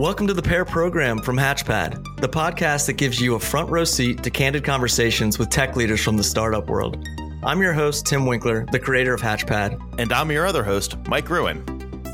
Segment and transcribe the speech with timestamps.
[0.00, 3.84] Welcome to the Pair Program from Hatchpad, the podcast that gives you a front row
[3.84, 7.06] seat to candid conversations with tech leaders from the startup world.
[7.42, 10.00] I'm your host, Tim Winkler, the creator of Hatchpad.
[10.00, 11.62] And I'm your other host, Mike Gruen.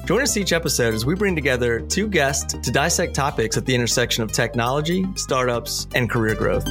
[0.05, 3.75] Join us each episode as we bring together two guests to dissect topics at the
[3.77, 6.67] intersection of technology, startups, and career growth.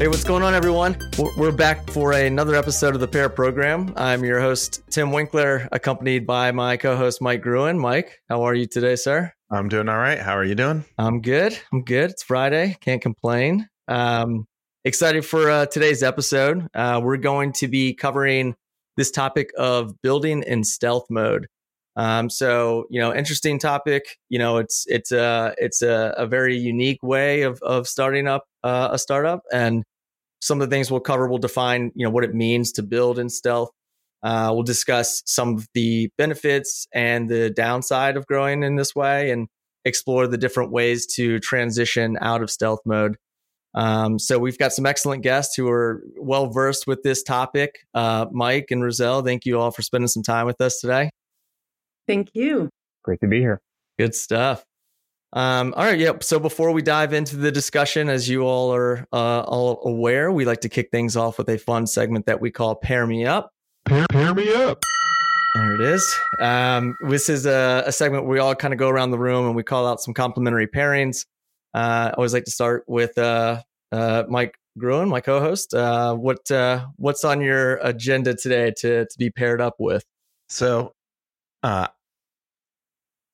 [0.00, 0.96] Hey, what's going on, everyone?
[1.36, 3.92] We're back for another episode of the Pair Program.
[3.98, 7.78] I'm your host, Tim Winkler, accompanied by my co host, Mike Gruen.
[7.78, 9.30] Mike, how are you today, sir?
[9.50, 10.18] I'm doing all right.
[10.18, 10.86] How are you doing?
[10.96, 11.58] I'm good.
[11.70, 12.12] I'm good.
[12.12, 12.78] It's Friday.
[12.80, 13.68] Can't complain.
[13.88, 14.46] Um,
[14.86, 16.66] excited for uh, today's episode.
[16.72, 18.54] Uh, we're going to be covering
[18.96, 21.46] this topic of building in stealth mode.
[21.96, 24.16] Um, so you know, interesting topic.
[24.30, 28.44] You know, it's it's a it's a, a very unique way of of starting up
[28.64, 29.84] uh, a startup, and
[30.40, 33.18] some of the things we'll cover will define, you know, what it means to build
[33.18, 33.70] in stealth.
[34.22, 39.30] Uh, we'll discuss some of the benefits and the downside of growing in this way
[39.30, 39.48] and
[39.84, 43.16] explore the different ways to transition out of stealth mode.
[43.74, 47.78] Um, so we've got some excellent guests who are well versed with this topic.
[47.94, 51.10] Uh, Mike and Roselle, thank you all for spending some time with us today.
[52.06, 52.68] Thank you.
[53.04, 53.60] Great to be here.
[53.98, 54.64] Good stuff.
[55.32, 56.24] Um, all right, yep.
[56.24, 60.44] So before we dive into the discussion, as you all are uh, all aware, we
[60.44, 63.52] like to kick things off with a fun segment that we call "Pair Me Up."
[63.84, 64.82] Pair, pair me up.
[65.54, 66.16] There it is.
[66.40, 69.46] Um, this is a, a, segment where we all kind of go around the room
[69.46, 71.26] and we call out some complementary pairings.
[71.74, 75.74] Uh, I always like to start with uh, uh, Mike Gruen, my co-host.
[75.74, 80.04] Uh, what uh, what's on your agenda today to to be paired up with?
[80.48, 80.94] So,
[81.62, 81.88] uh,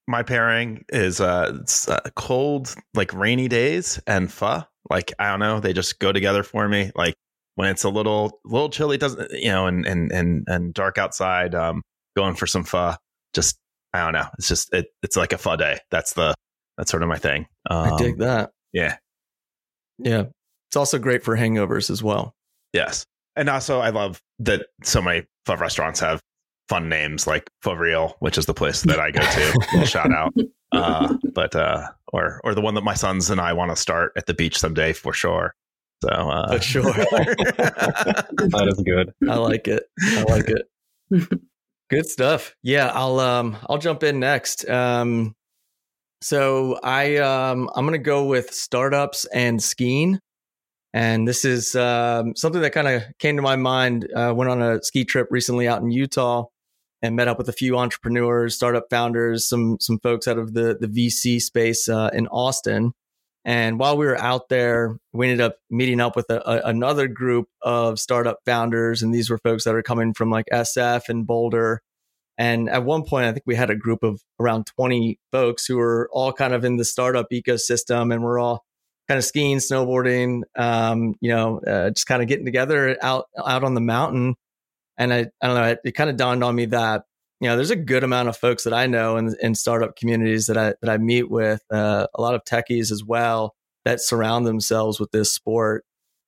[0.07, 4.63] my pairing is uh, uh, cold, like rainy days and pho.
[4.89, 6.93] Like I don't know, they just go together for me.
[6.95, 7.17] Like
[7.57, 11.55] when it's a little little chilly, doesn't you know, and and and and dark outside,
[11.55, 11.83] um,
[12.17, 12.95] going for some pho.
[13.35, 13.59] Just
[13.93, 14.29] I don't know.
[14.39, 15.79] It's just it, it's like a pho day.
[15.91, 16.35] That's the
[16.79, 17.47] that's sort of my thing.
[17.69, 18.51] Um, I dig um, that.
[18.73, 18.97] Yeah,
[19.99, 20.25] yeah.
[20.69, 22.35] It's also great for hangovers as well.
[22.73, 23.05] Yes,
[23.35, 26.21] and also I love that so many pho restaurants have
[26.69, 29.87] fun names like Pho Real, which is the place that I go to.
[29.87, 30.35] shout out.
[30.73, 34.13] Uh, but uh, or or the one that my sons and I want to start
[34.17, 35.55] at the beach someday for sure.
[36.03, 39.13] So uh, for sure, that is good.
[39.29, 39.85] I like it.
[40.03, 41.41] I like it.
[41.91, 42.55] good stuff.
[42.63, 44.69] Yeah, I'll um I'll jump in next.
[44.69, 45.35] Um,
[46.21, 50.21] so I um I'm gonna go with startups and skiing.
[50.95, 54.11] And this is um, something that kind of came to my mind.
[54.17, 56.47] Uh, went on a ski trip recently out in Utah,
[57.03, 60.77] and met up with a few entrepreneurs, startup founders, some some folks out of the
[60.81, 62.93] the VC space uh, in Austin.
[63.45, 67.07] And while we were out there, we ended up meeting up with a, a, another
[67.07, 71.27] group of startup founders, and these were folks that are coming from like SF and
[71.27, 71.83] Boulder.
[72.39, 75.77] And at one point, I think we had a group of around 20 folks who
[75.77, 78.65] were all kind of in the startup ecosystem, and we're all
[79.09, 83.65] kind of skiing, snowboarding, um, you know, uh, just kind of getting together out out
[83.65, 84.35] on the mountain
[84.99, 87.03] and I, I don't know, it, it kind of dawned on me that,
[87.41, 90.47] you know, there's a good amount of folks that I know in, in startup communities
[90.47, 94.47] that I, that I meet with, uh, a lot of techies as well that surround
[94.47, 95.85] themselves with this sport.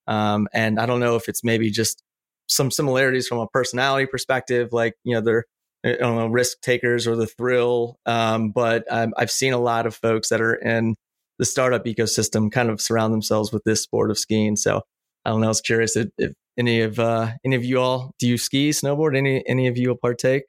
[0.06, 2.02] Um, and I don't know if it's maybe just
[2.46, 5.44] some similarities from a personality perspective, like, you know, they're,
[5.84, 7.98] I don't know, risk takers or the thrill.
[8.06, 10.96] Um, but I've seen a lot of folks that are in
[11.38, 14.56] the startup ecosystem kind of surround themselves with this sport of skiing.
[14.56, 14.82] So
[15.24, 15.46] I don't know.
[15.46, 18.70] I was curious if, if any of uh, any of you all do you ski,
[18.70, 19.16] snowboard?
[19.16, 20.44] Any any of you will partake?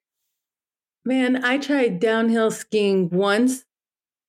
[1.06, 3.66] Man, I tried downhill skiing once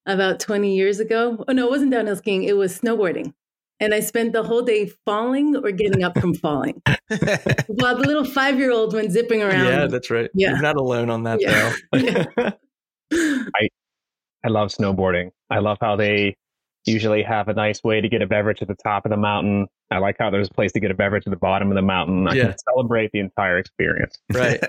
[0.07, 1.45] about 20 years ago.
[1.49, 3.35] Oh no, it wasn't downhill skiing, it was snowboarding.
[3.81, 6.83] And I spent the whole day falling or getting up from falling.
[6.87, 9.65] While the little five year old went zipping around.
[9.65, 10.29] Yeah, that's right.
[10.35, 10.51] Yeah.
[10.51, 11.75] You're not alone on that yeah.
[11.93, 12.53] though.
[13.57, 13.69] I
[14.45, 15.31] I love snowboarding.
[15.49, 16.37] I love how they
[16.87, 19.67] usually have a nice way to get a beverage at the top of the mountain.
[19.91, 21.83] I like how there's a place to get a beverage at the bottom of the
[21.83, 22.29] mountain.
[22.29, 22.43] I yeah.
[22.45, 24.17] can celebrate the entire experience.
[24.33, 24.61] Right.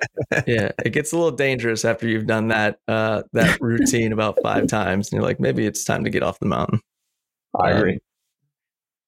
[0.48, 0.72] yeah.
[0.84, 5.08] It gets a little dangerous after you've done that uh, that routine about five times.
[5.08, 6.80] And you're like, maybe it's time to get off the mountain.
[7.60, 8.00] I um, agree.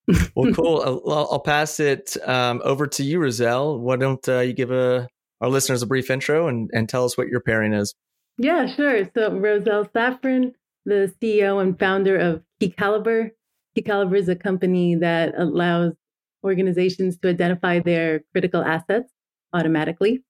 [0.34, 1.02] well, cool.
[1.06, 3.78] I'll, I'll pass it um, over to you, Roselle.
[3.78, 5.08] Why don't uh, you give a,
[5.40, 7.94] our listeners a brief intro and, and tell us what your pairing is?
[8.38, 9.08] Yeah, sure.
[9.14, 10.52] So, Roselle Safran,
[10.84, 13.30] the CEO and founder of KeyCaliber.
[13.84, 15.92] Caliber is a company that allows
[16.44, 19.12] organizations to identify their critical assets
[19.52, 20.22] automatically.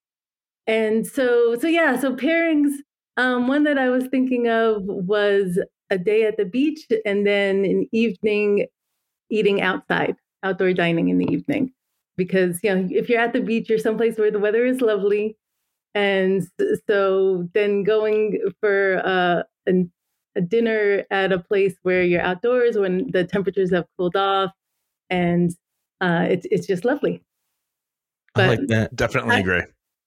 [0.66, 2.76] And so, so yeah, so pairings.
[3.16, 5.58] Um, one that I was thinking of was
[5.90, 8.66] a day at the beach and then an evening
[9.30, 11.72] eating outside, outdoor dining in the evening.
[12.16, 15.36] because you know if you're at the beach, you're someplace where the weather is lovely,
[15.94, 16.42] and
[16.86, 19.72] so then going for uh, a,
[20.36, 24.50] a dinner at a place where you're outdoors when the temperatures have cooled off,
[25.10, 25.50] and
[26.00, 27.22] uh, it's it's just lovely.
[28.34, 28.96] But I like that.
[28.96, 29.62] Definitely I, agree.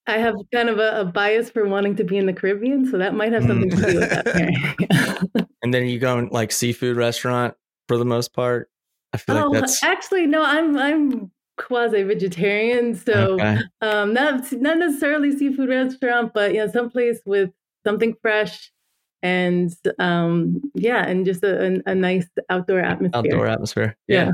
[0.08, 2.98] I have kind of a, a, bias for wanting to be in the Caribbean, so
[2.98, 5.48] that might have something to do with that.
[5.64, 7.56] and then you go in like seafood restaurant
[7.88, 8.70] for the most part.
[9.14, 10.44] I feel oh, like that's actually no.
[10.44, 13.60] I'm I'm quasi vegetarian, so okay.
[13.82, 17.52] um, not not necessarily seafood restaurant, but you yeah, someplace with
[17.86, 18.72] something fresh
[19.24, 23.20] and um, yeah, and just a, a, a, nice outdoor atmosphere.
[23.20, 24.26] Outdoor atmosphere, yeah.
[24.26, 24.32] yeah.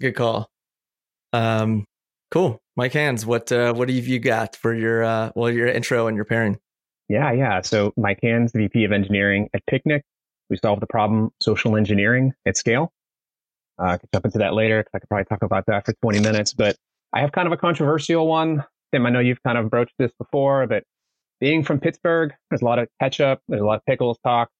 [0.00, 0.50] Good call.
[1.32, 1.84] Um,
[2.30, 2.60] cool.
[2.76, 6.16] Mike Hans, what uh, what have you got for your uh, well your intro and
[6.16, 6.58] your pairing?
[7.08, 7.60] Yeah, yeah.
[7.62, 10.02] So Mike Hans, VP of Engineering at Picnic.
[10.50, 12.92] We solve the problem social engineering at scale.
[13.78, 15.92] Uh, I could jump into that later because I could probably talk about that for
[16.02, 16.52] 20 minutes.
[16.52, 16.76] But
[17.12, 18.64] I have kind of a controversial one.
[18.92, 20.84] Tim, I know you've kind of broached this before, but
[21.40, 24.50] being from Pittsburgh, there's a lot of ketchup, there's a lot of pickles talk.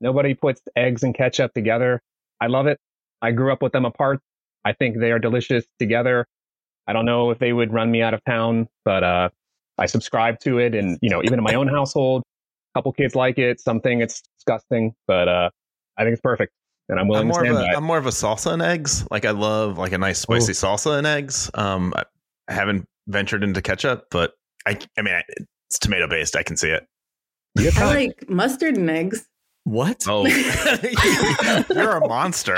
[0.00, 2.02] Nobody puts eggs and ketchup together.
[2.40, 2.78] I love it.
[3.20, 4.20] I grew up with them apart.
[4.64, 6.26] I think they are delicious together.
[6.88, 9.28] I don't know if they would run me out of town, but uh,
[9.78, 10.74] I subscribe to it.
[10.74, 12.22] And, you know, even in my own household,
[12.74, 13.60] a couple kids like it.
[13.60, 15.50] Something it's disgusting, but uh,
[15.96, 16.52] I think it's perfect
[16.88, 17.76] and I'm willing I'm more to stand of a, by.
[17.76, 19.06] I'm more of a salsa and eggs.
[19.10, 20.54] Like I love like a nice spicy Ooh.
[20.54, 21.50] salsa and eggs.
[21.54, 24.34] Um, I haven't ventured into ketchup, but
[24.66, 25.14] I I mean
[25.72, 26.36] it's tomato based.
[26.36, 26.86] I can see it.
[27.58, 29.26] You I like mustard and eggs.
[29.64, 30.04] What?
[30.06, 30.26] Oh,
[31.70, 32.54] you're a monster.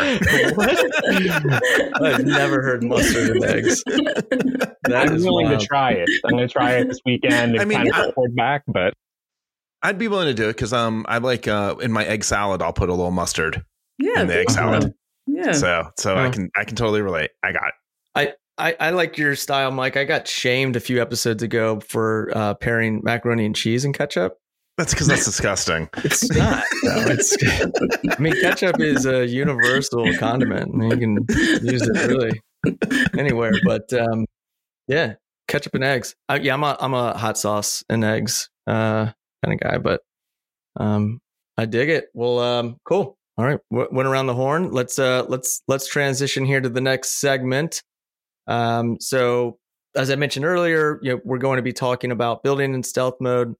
[0.54, 2.02] what?
[2.02, 3.84] I've never heard mustard and eggs.
[4.86, 5.60] That I'm willing wild.
[5.60, 6.06] to try it.
[6.26, 8.92] I'm going to try it this weekend and I mean, kind of report back, but
[9.82, 12.60] I'd be willing to do it because um, I like uh, in my egg salad,
[12.60, 13.64] I'll put a little mustard
[13.98, 14.92] yeah, in the egg salad.
[15.26, 15.52] Yeah.
[15.52, 17.30] So so I can I can totally relate.
[17.42, 17.74] I got it.
[18.14, 19.96] I, I, I like your style, Mike.
[19.96, 24.38] I got shamed a few episodes ago for uh, pairing macaroni and cheese and ketchup.
[24.76, 25.88] That's because that's disgusting.
[26.04, 26.64] It's not.
[26.82, 27.36] No, it's.
[28.10, 30.72] I mean, ketchup is a universal condiment.
[30.74, 32.40] I mean, you can use it really
[33.16, 33.52] anywhere.
[33.64, 34.26] But um,
[34.88, 35.14] yeah,
[35.46, 36.16] ketchup and eggs.
[36.28, 39.12] I, yeah, I'm a I'm a hot sauce and eggs uh,
[39.44, 39.78] kind of guy.
[39.78, 40.00] But
[40.76, 41.20] um,
[41.56, 42.06] I dig it.
[42.12, 43.16] Well, um, cool.
[43.36, 44.70] All right, went around the horn.
[44.72, 47.82] Let's uh, let's let's transition here to the next segment.
[48.46, 49.58] Um, so,
[49.96, 53.16] as I mentioned earlier, you know, we're going to be talking about building in stealth
[53.20, 53.54] mode.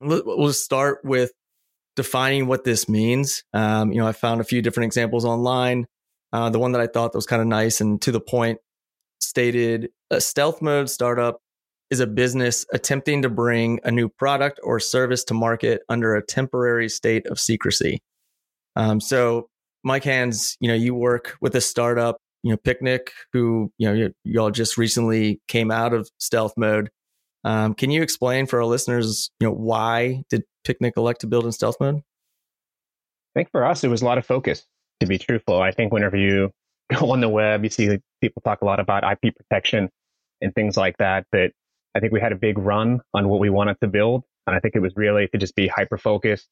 [0.00, 1.32] We'll start with
[1.94, 3.42] defining what this means.
[3.54, 5.86] Um, you know, I found a few different examples online.
[6.32, 8.58] Uh, the one that I thought that was kind of nice and to the point
[9.20, 11.40] stated: a stealth mode startup
[11.90, 16.22] is a business attempting to bring a new product or service to market under a
[16.22, 18.02] temporary state of secrecy.
[18.74, 19.48] Um, so,
[19.84, 24.10] Mike Hans, you know, you work with a startup, you know, Picnic, who you know
[24.24, 26.90] y'all just recently came out of stealth mode.
[27.44, 31.44] Um, can you explain for our listeners, you know, why did Picnic elect to build
[31.44, 31.96] in stealth mode?
[31.96, 34.64] I think for us, it was a lot of focus.
[35.00, 36.50] To be truthful, I think whenever you
[36.94, 39.90] go on the web, you see people talk a lot about IP protection
[40.40, 41.26] and things like that.
[41.32, 41.50] But
[41.94, 44.60] I think we had a big run on what we wanted to build, and I
[44.60, 46.48] think it was really to just be hyper focused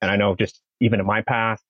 [0.00, 1.62] and I know just even in my past,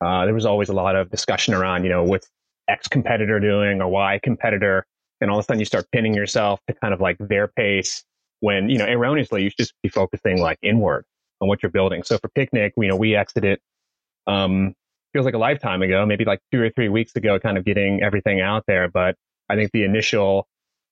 [0.00, 2.28] uh, there was always a lot of discussion around, you know, what's
[2.70, 4.86] X competitor doing or Y competitor.
[5.20, 8.04] And all of a sudden you start pinning yourself to kind of like their pace
[8.40, 11.04] when, you know, erroneously you should just be focusing like inward
[11.40, 12.02] on what you're building.
[12.02, 13.58] So for Picnic, you know, we exited,
[14.26, 14.74] um,
[15.12, 18.02] feels like a lifetime ago, maybe like two or three weeks ago, kind of getting
[18.02, 18.88] everything out there.
[18.88, 19.16] But
[19.48, 20.46] I think the initial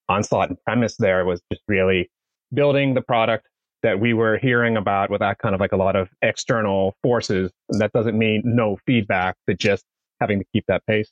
[0.09, 2.11] onslaught and premise there was just really
[2.53, 3.47] building the product
[3.83, 7.53] that we were hearing about without kind of like a lot of external forces.
[7.69, 9.85] And that doesn't mean no feedback, but just
[10.21, 11.11] having to keep that pace.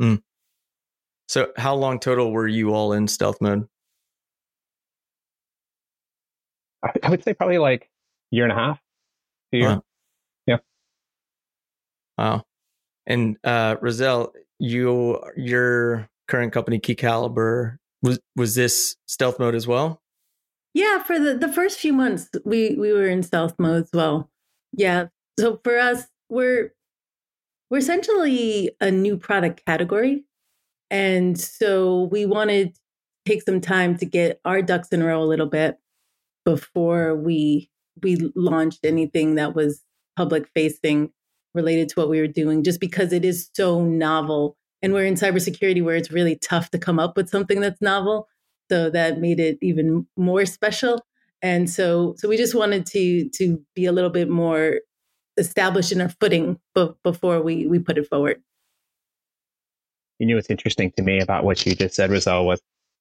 [0.00, 0.22] Mm.
[1.28, 3.66] So, how long total were you all in stealth mode?
[7.02, 7.88] I, would say probably like
[8.30, 8.80] year and a half.
[9.52, 9.68] Year.
[9.68, 9.84] Wow.
[10.46, 10.56] Yeah.
[12.18, 12.42] Wow.
[13.06, 20.00] And uh, Roselle, you your current company, KeyCaliber, was was this stealth mode as well?
[20.74, 24.30] Yeah, for the, the first few months we we were in stealth mode as well.
[24.72, 25.06] Yeah.
[25.38, 26.72] So for us, we're
[27.72, 30.26] we're essentially a new product category.
[30.90, 32.80] And so we wanted to
[33.24, 35.78] take some time to get our ducks in a row a little bit
[36.44, 37.70] before we
[38.02, 39.82] we launched anything that was
[40.18, 41.12] public facing
[41.54, 44.58] related to what we were doing, just because it is so novel.
[44.82, 48.28] And we're in cybersecurity where it's really tough to come up with something that's novel.
[48.70, 51.00] So that made it even more special.
[51.40, 54.80] And so, so we just wanted to to be a little bit more
[55.36, 58.42] established in our footing b- before we we put it forward.
[60.18, 62.60] You know what's interesting to me about what you just said, Roselle, was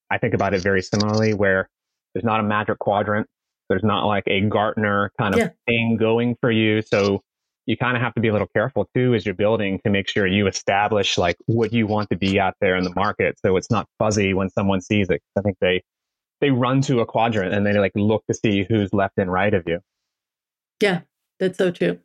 [0.10, 1.70] I think about it very similarly, where
[2.14, 3.28] there's not a magic quadrant.
[3.70, 5.50] There's not like a Gartner kind of yeah.
[5.66, 6.82] thing going for you.
[6.82, 7.22] So
[7.66, 10.10] you kind of have to be a little careful too as you're building to make
[10.10, 13.36] sure you establish like what you want to be out there in the market.
[13.46, 15.22] So it's not fuzzy when someone sees it.
[15.38, 15.84] I think they
[16.42, 19.54] they run to a quadrant and they like look to see who's left and right
[19.54, 19.80] of you.
[20.82, 21.02] Yeah,
[21.40, 22.00] that's so true.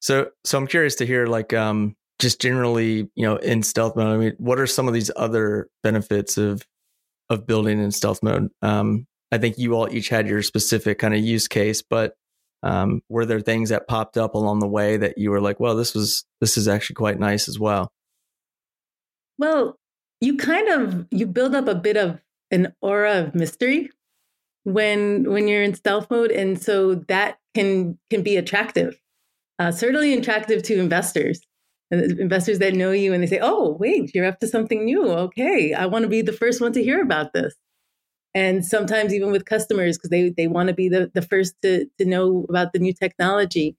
[0.00, 4.14] So so I'm curious to hear like um just generally, you know, in stealth mode,
[4.14, 6.66] I mean, what are some of these other benefits of
[7.30, 8.50] of building in stealth mode?
[8.62, 12.14] Um I think you all each had your specific kind of use case, but
[12.62, 15.76] um, were there things that popped up along the way that you were like, well,
[15.76, 17.92] this was this is actually quite nice as well?
[19.38, 19.78] Well,
[20.20, 23.90] you kind of you build up a bit of an aura of mystery
[24.64, 29.00] when when you're in stealth mode, and so that can can be attractive.
[29.60, 31.40] Uh, certainly attractive to investors,
[31.94, 35.06] uh, investors that know you and they say, "Oh, wait, you're up to something new.
[35.10, 37.54] Okay, I want to be the first one to hear about this."
[38.34, 41.86] and sometimes even with customers because they they want to be the, the first to
[41.98, 43.76] to know about the new technology.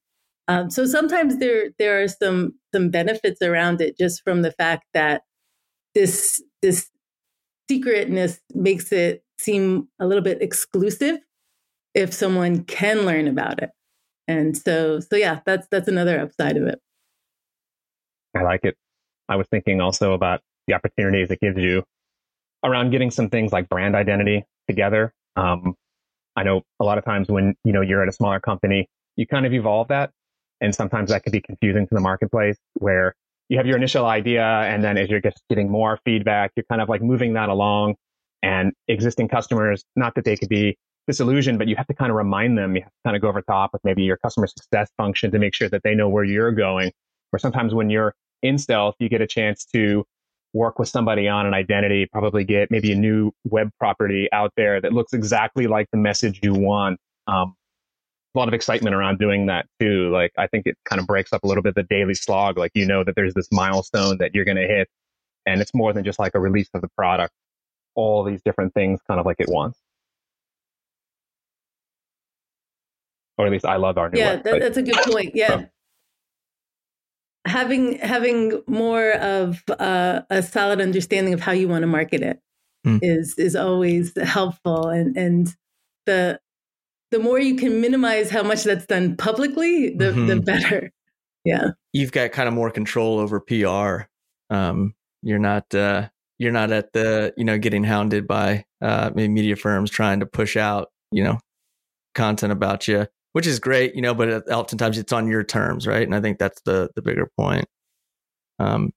[0.48, 4.86] Um, so sometimes there there are some some benefits around it just from the fact
[4.94, 5.24] that
[5.96, 6.90] this this
[7.70, 11.20] secretness makes it seem a little bit exclusive
[11.96, 13.72] if someone can learn about it.
[14.32, 16.80] And so so yeah, that's that's another upside of it.
[18.36, 18.76] I like it.
[19.28, 21.84] I was thinking also about the opportunities it gives you
[22.64, 25.14] around getting some things like brand identity together.
[25.36, 25.76] Um,
[26.36, 29.28] I know a lot of times when you know you're at a smaller company, you
[29.28, 30.12] kind of evolve that,
[30.62, 32.58] and sometimes that can be confusing to the marketplace.
[32.76, 33.14] Where
[33.50, 36.82] you have your initial idea, and then as you're just getting more feedback, you're kind
[36.82, 37.96] of like moving that along.
[38.44, 40.78] And existing customers, not that they could be
[41.08, 42.76] disillusioned, but you have to kind of remind them.
[42.76, 45.40] You have to kind of go over top with maybe your customer success function to
[45.40, 46.92] make sure that they know where you're going.
[47.34, 50.06] Or sometimes when you're in stealth, you get a chance to
[50.54, 54.82] work with somebody on an identity, probably get maybe a new web property out there
[54.82, 57.00] that looks exactly like the message you want.
[57.28, 57.56] Um,
[58.34, 60.10] a lot of excitement around doing that too.
[60.10, 62.58] Like I think it kind of breaks up a little bit the daily slog.
[62.58, 64.88] Like you know that there's this milestone that you're going to hit,
[65.46, 67.34] and it's more than just like a release of the product.
[67.96, 69.81] All these different things, kind of like at once.
[73.42, 74.20] Or at least I love our new.
[74.20, 75.32] Yeah, that, that's a good point.
[75.34, 75.66] Yeah,
[77.46, 82.40] having having more of uh, a solid understanding of how you want to market it
[82.86, 83.00] mm.
[83.02, 85.56] is is always helpful and and
[86.06, 86.40] the
[87.10, 90.28] the more you can minimize how much that's done publicly the mm-hmm.
[90.28, 90.92] the better
[91.44, 94.04] yeah you've got kind of more control over pr
[94.54, 94.94] um,
[95.24, 99.90] you're not uh, you're not at the you know getting hounded by uh, media firms
[99.90, 101.40] trying to push out you know
[102.14, 106.04] content about you which is great, you know, but oftentimes it's on your terms, right?
[106.04, 107.66] And I think that's the the bigger point.
[108.60, 108.92] Um,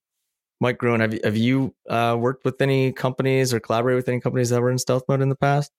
[0.61, 4.21] Mike Gruen, have you, have you uh, worked with any companies or collaborated with any
[4.21, 5.71] companies that were in stealth mode in the past?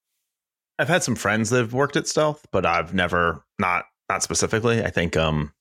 [0.77, 4.83] I've had some friends that have worked at stealth, but I've never not not specifically.
[4.83, 5.53] I think um,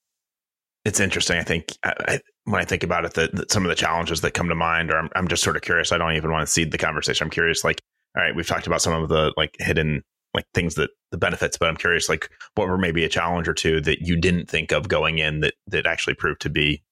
[0.85, 1.39] it's interesting.
[1.39, 4.33] I think I, I, when I think about it, that some of the challenges that
[4.33, 5.93] come to mind, or I'm, I'm just sort of curious.
[5.93, 7.25] I don't even want to seed the conversation.
[7.25, 7.81] I'm curious, like,
[8.17, 10.03] all right, we've talked about some of the like hidden
[10.35, 13.55] like things that the benefits, but I'm curious, like what were maybe a challenge or
[13.55, 16.83] two that you didn't think of going in that that actually proved to be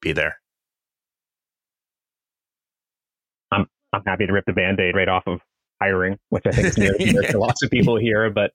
[0.00, 0.38] be there.
[3.50, 5.40] I'm I'm happy to rip the band-aid right off of
[5.80, 7.30] hiring, which I think is near yeah.
[7.30, 8.52] to lots of people here, but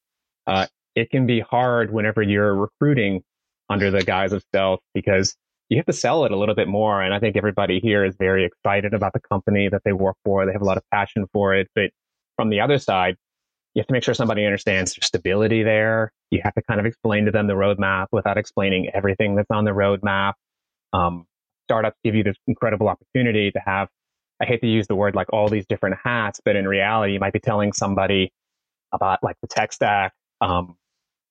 [0.47, 3.23] uh, it can be hard whenever you're recruiting
[3.69, 5.35] under the guise of stealth because
[5.69, 7.01] you have to sell it a little bit more.
[7.01, 10.45] And I think everybody here is very excited about the company that they work for.
[10.45, 11.67] They have a lot of passion for it.
[11.75, 11.91] But
[12.35, 13.15] from the other side,
[13.79, 16.11] you have to make sure somebody understands there's stability there.
[16.31, 19.63] You have to kind of explain to them the roadmap without explaining everything that's on
[19.63, 20.33] the roadmap.
[20.91, 21.25] Um,
[21.65, 23.87] startups give you this incredible opportunity to have,
[24.41, 27.21] I hate to use the word like all these different hats, but in reality, you
[27.21, 28.33] might be telling somebody
[28.91, 30.11] about like the tech stack.
[30.41, 30.75] Um,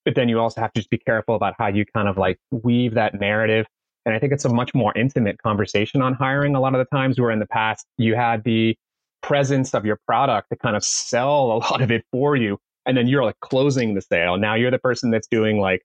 [0.07, 2.39] but then you also have to just be careful about how you kind of like
[2.51, 3.67] weave that narrative.
[4.07, 6.97] And I think it's a much more intimate conversation on hiring a lot of the
[6.97, 8.75] times where in the past you had the
[9.23, 12.59] presence of your product to kind of sell a lot of it for you.
[12.87, 14.39] And then you're like closing the sale.
[14.39, 15.83] Now you're the person that's doing like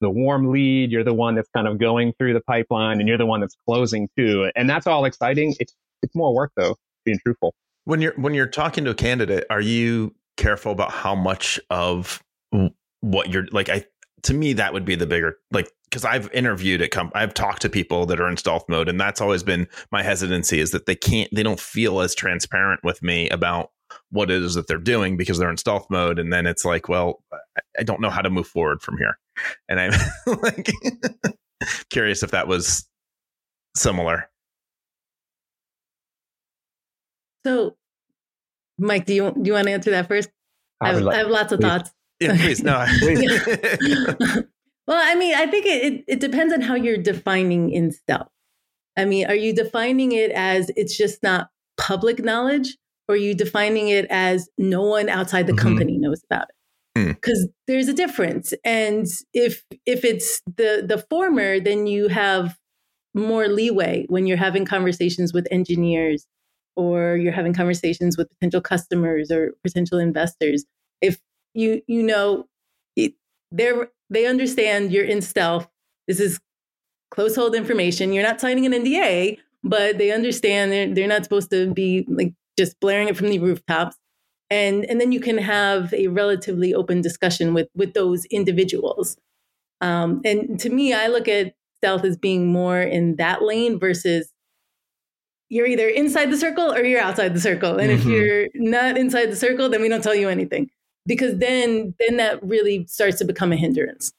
[0.00, 0.92] the warm lead.
[0.92, 3.56] You're the one that's kind of going through the pipeline and you're the one that's
[3.68, 4.50] closing too.
[4.54, 5.54] And that's all exciting.
[5.58, 7.54] It's, it's more work though, being truthful.
[7.84, 12.22] When you're, when you're talking to a candidate, are you careful about how much of
[13.00, 13.68] what you're like?
[13.68, 13.84] I,
[14.24, 17.62] to me, that would be the bigger, like because I've interviewed at comp- I've talked
[17.62, 20.86] to people that are in stealth mode, and that's always been my hesitancy is that
[20.86, 23.70] they can't, they don't feel as transparent with me about
[24.10, 26.88] what it is that they're doing because they're in stealth mode, and then it's like,
[26.88, 27.22] well,
[27.78, 29.18] I don't know how to move forward from here,
[29.68, 29.92] and I'm
[30.42, 30.70] like
[31.90, 32.88] curious if that was
[33.76, 34.28] similar.
[37.46, 37.76] So
[38.78, 40.30] Mike, do you do you want to answer that first?
[40.80, 41.68] I, have, like, I have, lots of please.
[41.68, 41.90] thoughts.
[42.24, 42.62] Yeah, please.
[42.62, 42.78] No.
[44.86, 48.28] well, I mean, I think it, it, it depends on how you're defining in stealth.
[48.96, 52.76] I mean, are you defining it as it's just not public knowledge,
[53.08, 55.66] or are you defining it as no one outside the mm-hmm.
[55.66, 56.54] company knows about it?
[56.94, 57.52] Because mm.
[57.66, 62.56] there's a difference, and if if it's the the former, then you have
[63.14, 66.26] more leeway when you're having conversations with engineers
[66.76, 70.64] or you're having conversations with potential customers or potential investors
[71.00, 71.18] if
[71.54, 72.46] you you know
[73.50, 75.68] they're they understand you're in stealth.
[76.06, 76.40] This is
[77.10, 78.12] close hold information.
[78.12, 82.34] You're not signing an nda but they understand they're, they're not supposed to be like
[82.58, 83.96] just blaring it from the rooftops.
[84.50, 89.16] And and then you can have a relatively open discussion with with those individuals.
[89.80, 94.30] Um, and to me i look at stealth as being more in that lane versus
[95.48, 97.78] you're either inside the circle or you're outside the circle.
[97.78, 98.00] And mm-hmm.
[98.00, 100.70] if you're not inside the circle, then we don't tell you anything
[101.06, 104.12] because then then that really starts to become a hindrance.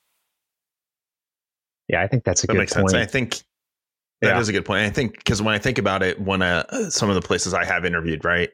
[1.87, 2.91] Yeah, I think that's a that good makes point.
[2.91, 3.07] sense.
[3.07, 3.41] I think
[4.21, 4.39] that yeah.
[4.39, 4.85] is a good point.
[4.85, 7.65] I think because when I think about it, when uh, some of the places I
[7.65, 8.51] have interviewed, right,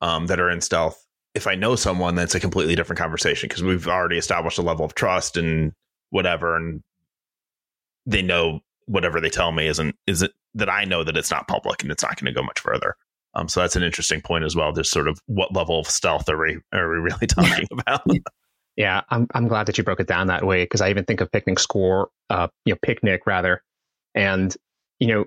[0.00, 3.62] um, that are in stealth, if I know someone, that's a completely different conversation because
[3.62, 5.72] we've already established a level of trust and
[6.10, 6.82] whatever, and
[8.06, 11.48] they know whatever they tell me isn't is it that I know that it's not
[11.48, 12.96] public and it's not going to go much further.
[13.36, 14.72] Um, so that's an interesting point as well.
[14.72, 18.02] Just sort of what level of stealth are we are we really talking about?
[18.76, 21.20] yeah, I'm I'm glad that you broke it down that way because I even think
[21.20, 23.62] of picnic score, uh, you know, picnic rather,
[24.14, 24.54] and
[25.00, 25.24] you know,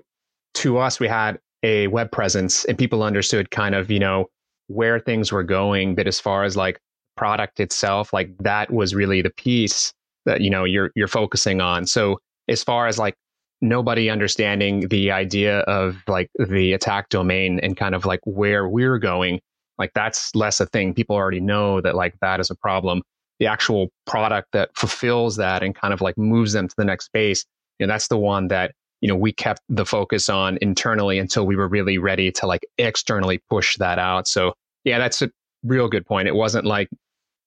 [0.54, 4.26] to us we had a web presence and people understood kind of you know
[4.68, 6.80] where things were going, but as far as like
[7.16, 9.92] product itself, like that was really the piece
[10.24, 11.86] that you know you're you're focusing on.
[11.86, 13.14] So as far as like
[13.60, 18.98] nobody understanding the idea of like the attack domain and kind of like where we're
[18.98, 19.40] going,
[19.78, 20.94] like that's less a thing.
[20.94, 23.02] People already know that like that is a problem.
[23.40, 27.06] The actual product that fulfills that and kind of like moves them to the next
[27.06, 27.44] space,
[27.78, 31.46] you know, that's the one that, you know, we kept the focus on internally until
[31.46, 34.26] we were really ready to like externally push that out.
[34.26, 35.30] So yeah, that's a
[35.62, 36.28] real good point.
[36.28, 36.88] It wasn't like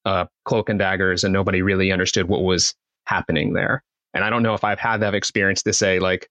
[0.06, 2.74] uh, cloak and daggers and nobody really understood what was
[3.06, 3.84] happening there.
[4.14, 6.30] And I don't know if I've had that experience to say like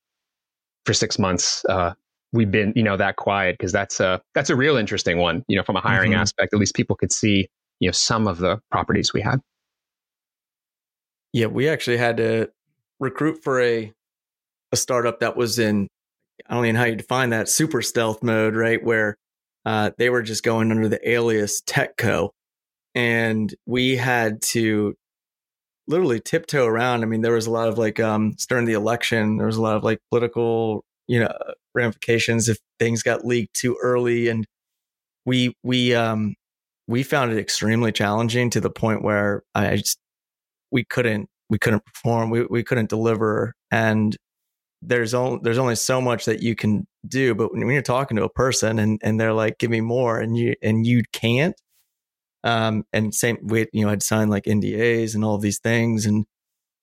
[0.84, 1.94] for six months, uh,
[2.32, 5.56] we've been, you know, that quiet because that's a, that's a real interesting one, you
[5.56, 6.20] know, from a hiring mm-hmm.
[6.20, 7.48] aspect, at least people could see,
[7.80, 9.40] you know, some of the properties we had.
[11.32, 11.46] Yeah.
[11.46, 12.48] We actually had to
[12.98, 13.92] recruit for a,
[14.72, 15.88] a startup that was in,
[16.48, 18.82] I don't even know how you define that super stealth mode, right?
[18.82, 19.16] Where
[19.64, 22.30] uh, they were just going under the alias TechCo.
[22.94, 24.94] And we had to
[25.90, 27.02] literally tiptoe around.
[27.02, 29.62] I mean, there was a lot of like um, during the election, there was a
[29.62, 31.32] lot of like political, you know,
[31.74, 34.46] ramifications if things got leaked too early, and
[35.26, 36.34] we we um
[36.88, 39.98] we found it extremely challenging to the point where I just
[40.72, 44.16] we couldn't we couldn't perform, we we couldn't deliver, and
[44.82, 47.34] there's only there's only so much that you can do.
[47.34, 50.36] But when you're talking to a person and and they're like, "Give me more," and
[50.36, 51.54] you and you can't,
[52.44, 56.06] um, and same with, you know, I'd signed like NDAs and all of these things.
[56.06, 56.26] And,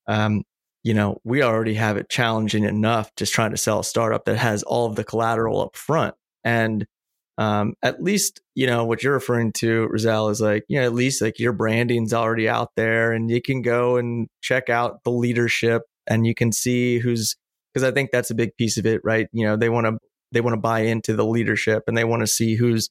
[0.07, 0.43] um,
[0.83, 4.37] you know, we already have it challenging enough just trying to sell a startup that
[4.37, 6.15] has all of the collateral up front.
[6.43, 6.85] And,
[7.39, 10.93] um, at least, you know, what you're referring to, Roselle, is like, you know, at
[10.93, 15.11] least like your branding's already out there and you can go and check out the
[15.11, 17.35] leadership and you can see who's,
[17.73, 19.27] because I think that's a big piece of it, right?
[19.33, 19.97] You know, they want to,
[20.31, 22.89] they want to buy into the leadership and they want to see who's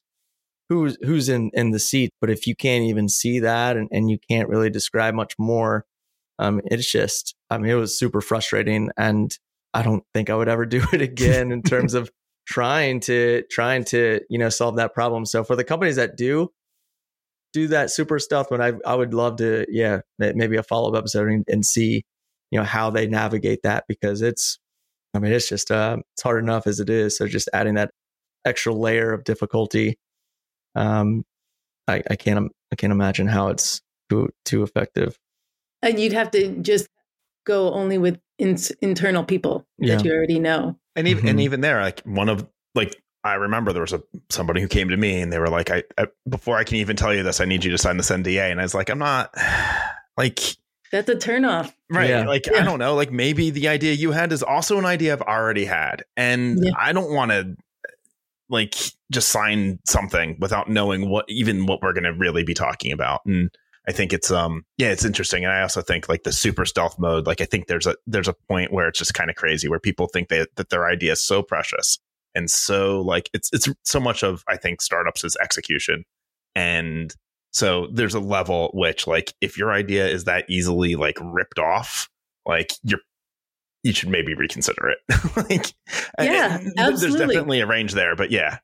[0.68, 4.10] who's who's in in the seat but if you can't even see that and, and
[4.10, 5.84] you can't really describe much more
[6.38, 9.38] um it's just i mean it was super frustrating and
[9.74, 12.10] i don't think i would ever do it again in terms of
[12.46, 15.26] trying to trying to you know solve that problem.
[15.26, 16.50] So for the companies that do
[17.52, 21.28] do that super stealth but i i would love to yeah maybe a follow-up episode
[21.28, 22.02] and, and see
[22.50, 24.58] you know how they navigate that because it's
[25.14, 27.16] i mean it's just uh it's hard enough as it is.
[27.16, 27.90] So just adding that
[28.44, 29.98] extra layer of difficulty
[30.76, 31.24] um,
[31.88, 35.18] I, I can't I can't imagine how it's too too effective.
[35.82, 36.88] And you'd have to just
[37.44, 39.96] go only with in, internal people yeah.
[39.96, 40.78] that you already know.
[40.94, 41.28] And even mm-hmm.
[41.28, 44.88] and even there, like one of like I remember there was a somebody who came
[44.90, 47.40] to me and they were like, I, I before I can even tell you this,
[47.40, 48.50] I need you to sign this NDA.
[48.50, 49.34] And I was like, I'm not
[50.16, 50.40] like
[50.92, 51.72] that's a turnoff.
[51.90, 52.10] Right.
[52.10, 52.26] Yeah.
[52.26, 52.60] Like, yeah.
[52.60, 52.94] I don't know.
[52.94, 56.04] Like, maybe the idea you had is also an idea I've already had.
[56.16, 56.70] And yeah.
[56.78, 57.56] I don't want to
[58.48, 58.74] like
[59.10, 63.22] just sign something without knowing what even what we're going to really be talking about.
[63.26, 63.50] And
[63.88, 65.44] i think it's um yeah it's interesting.
[65.44, 68.28] And i also think like the super stealth mode like i think there's a there's
[68.28, 71.12] a point where it's just kind of crazy where people think they, that their idea
[71.12, 71.98] is so precious
[72.34, 76.04] and so like it's it's so much of i think startups is execution.
[76.56, 77.14] And
[77.52, 82.08] so there's a level which like if your idea is that easily like ripped off,
[82.44, 83.00] like you're
[83.86, 84.98] you should maybe reconsider it.
[85.36, 85.72] like
[86.20, 87.18] yeah, it, absolutely.
[87.18, 88.58] there's definitely a range there, but yeah.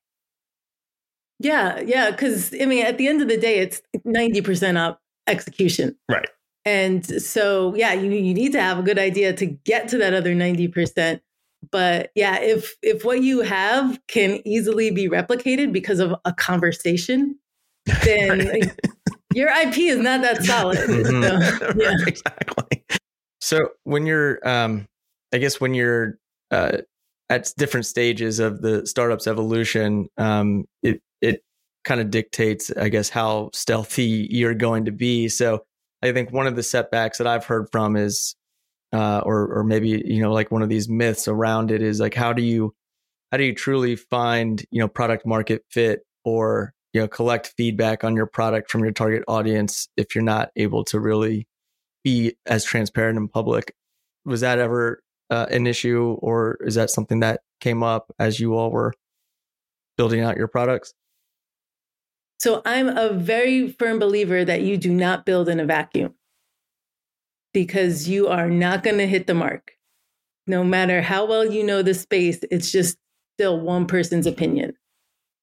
[1.39, 5.97] Yeah, yeah, cuz I mean at the end of the day it's 90% up execution.
[6.11, 6.29] Right.
[6.65, 10.15] And so yeah, you you need to have a good idea to get to that
[10.15, 11.21] other 90%.
[11.71, 17.39] But yeah, if if what you have can easily be replicated because of a conversation,
[18.05, 18.73] then
[19.35, 20.79] your IP is not that solid.
[20.79, 21.23] Mm-hmm.
[21.59, 21.89] So, yeah.
[21.89, 22.85] right, exactly.
[23.41, 24.87] So when you're, um,
[25.33, 26.19] I guess when you're
[26.51, 26.79] uh,
[27.29, 31.43] at different stages of the startup's evolution, um, it it
[31.85, 35.29] kind of dictates, I guess, how stealthy you're going to be.
[35.29, 35.65] So
[36.03, 38.35] I think one of the setbacks that I've heard from is,
[38.93, 42.15] uh, or or maybe you know, like one of these myths around it is like,
[42.15, 42.75] how do you
[43.31, 48.05] how do you truly find you know product market fit or you know collect feedback
[48.05, 51.49] on your product from your target audience if you're not able to really
[52.05, 53.75] be as transparent in public
[54.25, 58.55] was that ever uh, an issue or is that something that came up as you
[58.55, 58.93] all were
[59.97, 60.93] building out your products?
[62.39, 66.15] So i'm a very firm believer that you do not build in a vacuum
[67.55, 69.73] because you are not going to hit the mark.
[70.47, 72.99] No matter how well you know the space it's just
[73.39, 74.75] still one person's opinion.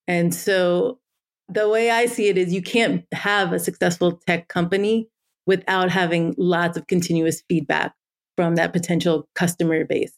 [0.07, 0.99] And so
[1.47, 5.09] the way I see it is you can't have a successful tech company
[5.47, 7.95] without having lots of continuous feedback
[8.39, 10.13] from that potential customer base.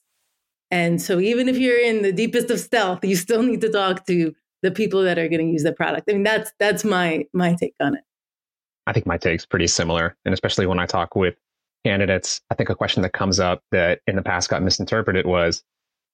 [0.69, 4.05] And so even if you're in the deepest of stealth, you still need to talk
[4.05, 6.07] to the people that are going to use the product.
[6.07, 8.03] I mean, that's that's my my take on it.
[8.85, 11.33] I think my take's pretty similar, and especially when I talk with
[11.83, 15.63] candidates, I think a question that comes up that in the past got misinterpreted was,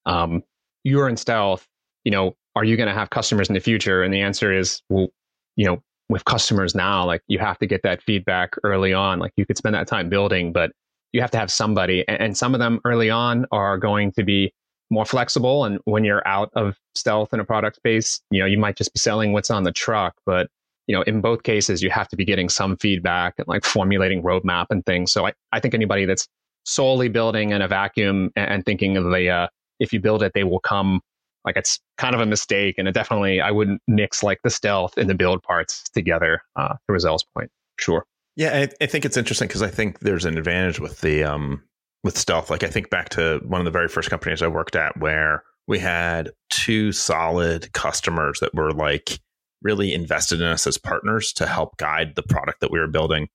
[0.05, 0.43] um,
[0.85, 1.67] "You're in stealth.
[2.05, 4.01] You know, are you going to have customers in the future?
[4.01, 5.09] And the answer is, well,
[5.57, 9.19] you know, with customers now, like you have to get that feedback early on.
[9.19, 10.71] Like you could spend that time building, but
[11.17, 12.07] you have to have somebody.
[12.07, 14.53] And, some of them early on are going to be
[14.91, 15.65] more flexible.
[15.65, 18.93] And when you're out of stealth in a product space, you know, you might just
[18.93, 20.13] be selling what's on the truck.
[20.27, 20.47] But,
[20.85, 24.21] you know, in both cases, you have to be getting some feedback and like formulating
[24.21, 25.11] roadmap and things.
[25.11, 26.27] So I, I think anybody that's
[26.65, 29.47] solely building in a vacuum and, and thinking of the, uh,
[29.79, 31.01] if you build it, they will come
[31.45, 34.97] like it's kind of a mistake, and it definitely I wouldn't mix like the stealth
[34.97, 36.41] and the build parts together.
[36.57, 37.49] Uh, to Roselle's point,
[37.79, 38.05] sure.
[38.37, 41.63] Yeah, I, I think it's interesting because I think there's an advantage with the um
[42.03, 42.49] with stealth.
[42.49, 45.43] Like I think back to one of the very first companies I worked at where
[45.67, 49.19] we had two solid customers that were like
[49.63, 53.27] really invested in us as partners to help guide the product that we were building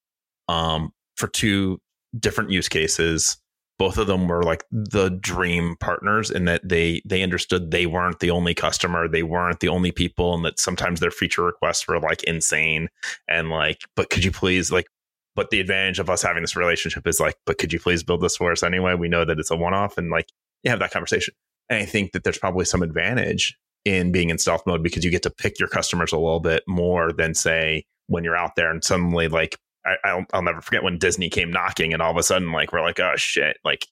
[0.48, 1.80] um, for two
[2.18, 3.38] different use cases
[3.82, 8.20] both of them were like the dream partners in that they they understood they weren't
[8.20, 11.98] the only customer they weren't the only people and that sometimes their feature requests were
[11.98, 12.88] like insane
[13.28, 14.86] and like but could you please like
[15.34, 18.20] but the advantage of us having this relationship is like but could you please build
[18.20, 20.28] this for us anyway we know that it's a one-off and like
[20.62, 21.34] you have that conversation
[21.68, 25.10] and i think that there's probably some advantage in being in stealth mode because you
[25.10, 28.70] get to pick your customers a little bit more than say when you're out there
[28.70, 32.16] and suddenly like I, will I'll never forget when Disney came knocking, and all of
[32.16, 33.86] a sudden, like we're like, oh shit, like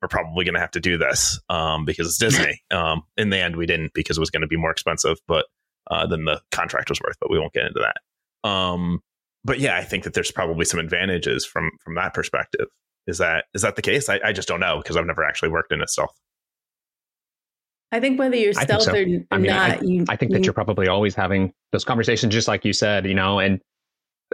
[0.00, 2.62] we're probably going to have to do this um, because it's Disney.
[2.70, 5.46] um, in the end, we didn't because it was going to be more expensive, but
[5.90, 7.16] uh, than the contract was worth.
[7.20, 8.48] But we won't get into that.
[8.48, 9.00] Um,
[9.44, 12.66] but yeah, I think that there's probably some advantages from from that perspective.
[13.06, 14.08] Is that is that the case?
[14.08, 16.14] I, I just don't know because I've never actually worked in a stealth.
[17.90, 18.92] I think whether you're stealth so.
[18.94, 21.84] or I mean, not, I, you, I think you, that you're probably always having those
[21.84, 23.60] conversations, just like you said, you know, and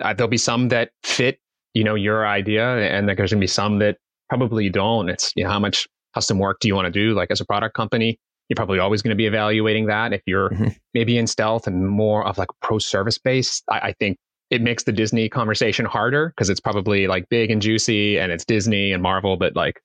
[0.00, 1.40] uh, there'll be some that fit,
[1.74, 3.96] you know, your idea, and there's going to be some that
[4.28, 5.08] probably don't.
[5.08, 7.14] It's you know how much custom work do you want to do?
[7.14, 8.18] Like as a product company,
[8.48, 10.12] you're probably always going to be evaluating that.
[10.12, 10.68] If you're mm-hmm.
[10.94, 14.18] maybe in stealth and more of like pro service based, I, I think
[14.50, 18.44] it makes the Disney conversation harder because it's probably like big and juicy and it's
[18.44, 19.36] Disney and Marvel.
[19.36, 19.80] But like,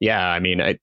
[0.00, 0.80] yeah, I mean, it,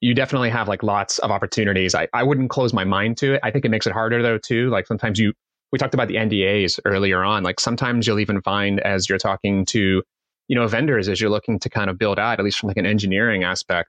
[0.00, 1.94] you definitely have like lots of opportunities.
[1.94, 3.40] I, I wouldn't close my mind to it.
[3.42, 4.68] I think it makes it harder though too.
[4.68, 5.32] Like sometimes you
[5.72, 7.42] we talked about the NDAs earlier on.
[7.42, 10.02] Like sometimes you'll even find as you're talking to,
[10.48, 12.76] you know, vendors as you're looking to kind of build out, at least from like
[12.76, 13.88] an engineering aspect.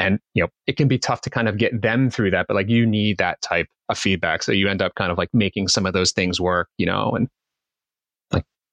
[0.00, 2.54] And, you know, it can be tough to kind of get them through that, but
[2.54, 4.42] like you need that type of feedback.
[4.42, 7.12] So you end up kind of like making some of those things work, you know,
[7.12, 7.28] and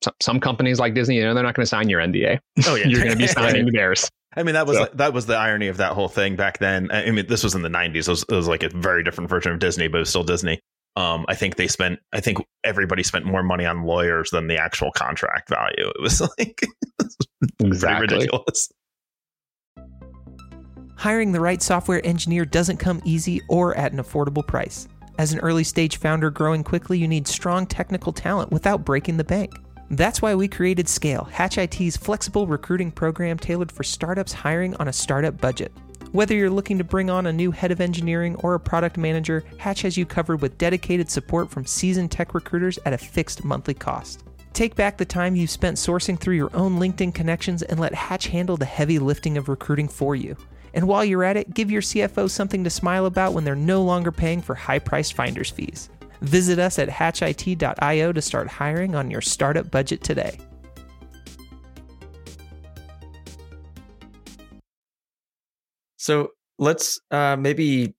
[0.04, 2.40] some, some companies like Disney, you know, they're not going to sign your NDA.
[2.66, 2.86] Oh, yeah.
[2.88, 4.10] you're going to be signing theirs.
[4.36, 4.84] I mean, that was so.
[4.84, 6.92] like, that was the irony of that whole thing back then.
[6.92, 7.96] I mean, this was in the '90s.
[7.96, 10.24] It was, it was like a very different version of Disney, but it was still
[10.24, 10.60] Disney.
[10.96, 12.00] Um, I think they spent.
[12.14, 15.90] I think everybody spent more money on lawyers than the actual contract value.
[15.90, 16.62] It was like
[17.60, 18.70] exactly ridiculous.
[20.98, 24.88] Hiring the right software engineer doesn't come easy or at an affordable price.
[25.20, 29.24] As an early stage founder growing quickly, you need strong technical talent without breaking the
[29.24, 29.52] bank.
[29.90, 34.90] That's why we created Scale, Hatch IT's flexible recruiting program tailored for startups hiring on
[34.90, 35.72] a startup budget.
[36.12, 39.44] Whether you're looking to bring on a new head of engineering or a product manager,
[39.58, 43.74] Hatch has you covered with dedicated support from seasoned tech recruiters at a fixed monthly
[43.74, 44.26] cost.
[44.52, 48.28] Take back the time you've spent sourcing through your own LinkedIn connections and let Hatch
[48.28, 50.36] handle the heavy lifting of recruiting for you.
[50.74, 53.84] And while you're at it, give your CFO something to smile about when they're no
[53.84, 55.90] longer paying for high priced finder's fees.
[56.22, 60.40] Visit us at hatchit.io to start hiring on your startup budget today.
[65.98, 67.94] So let's uh, maybe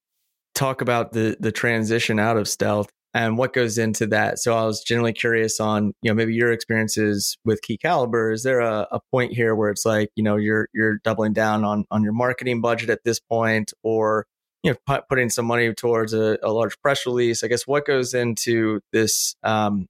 [0.54, 4.38] talk about the the transition out of stealth and what goes into that.
[4.38, 8.32] So I was generally curious on, you know, maybe your experiences with KeyCaliber.
[8.32, 11.64] Is there a, a point here where it's like, you know, you're you're doubling down
[11.64, 14.26] on on your marketing budget at this point, or
[14.62, 17.44] you know, p- putting some money towards a, a, large press release?
[17.44, 19.86] I guess what goes into this um,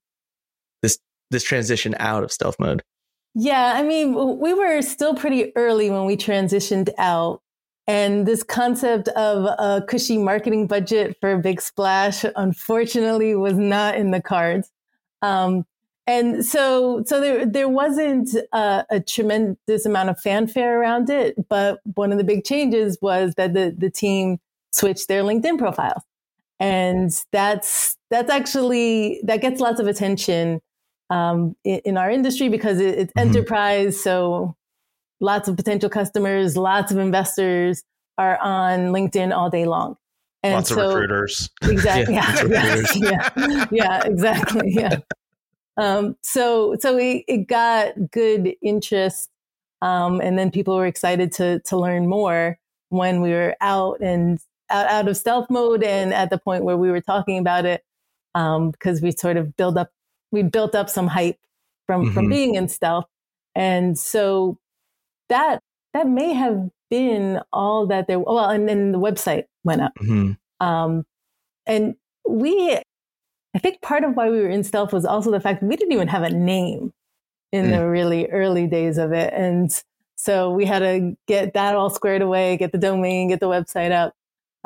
[0.83, 0.99] this
[1.31, 2.83] this transition out of stealth mode?
[3.35, 7.41] Yeah, I mean, we were still pretty early when we transitioned out.
[7.87, 13.95] And this concept of a cushy marketing budget for a big splash, unfortunately, was not
[13.95, 14.71] in the cards.
[15.23, 15.65] Um,
[16.07, 21.49] and so, so there, there wasn't a, a, tremendous amount of fanfare around it.
[21.49, 24.39] But one of the big changes was that the, the team
[24.73, 26.03] switched their LinkedIn profiles.
[26.61, 30.61] And that's, that's actually, that gets lots of attention
[31.11, 33.29] um, in, in, our industry because it, it's mm-hmm.
[33.29, 34.01] enterprise.
[34.01, 34.57] So
[35.21, 37.83] lots of potential customers, lots of investors
[38.19, 39.97] are on LinkedIn all day long.
[40.43, 41.51] And lots so, of recruiters.
[41.63, 42.15] Exactly.
[42.15, 44.73] yeah, yeah, yeah, yeah, exactly.
[44.73, 44.99] Yeah.
[45.79, 49.31] Um, so so it, it got good interest,
[49.81, 54.41] um, and then people were excited to to learn more when we were out and
[54.71, 57.83] out, out of stealth mode, and at the point where we were talking about it,
[58.35, 59.91] um, because we sort of build up
[60.31, 61.39] we built up some hype
[61.87, 62.15] from mm-hmm.
[62.15, 63.07] from being in stealth,
[63.55, 64.59] and so
[65.29, 65.63] that
[65.95, 68.19] that may have been all that there.
[68.19, 69.93] Well, and then the website went up.
[70.01, 70.67] Mm-hmm.
[70.67, 71.05] Um,
[71.67, 71.95] and
[72.27, 72.81] we,
[73.55, 75.93] I think part of why we were in stealth was also the fact we didn't
[75.93, 76.93] even have a name
[77.53, 77.71] in mm.
[77.71, 79.33] the really early days of it.
[79.35, 79.71] And
[80.17, 83.93] so we had to get that all squared away, get the domain, get the website
[83.93, 84.15] up.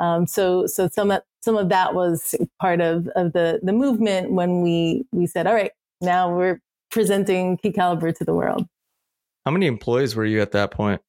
[0.03, 4.31] Um, so, so some of, some of that was part of, of the, the movement
[4.31, 6.59] when we, we said, all right, now we're
[6.91, 8.67] presenting KeyCaliber to the world.
[9.45, 11.01] How many employees were you at that point?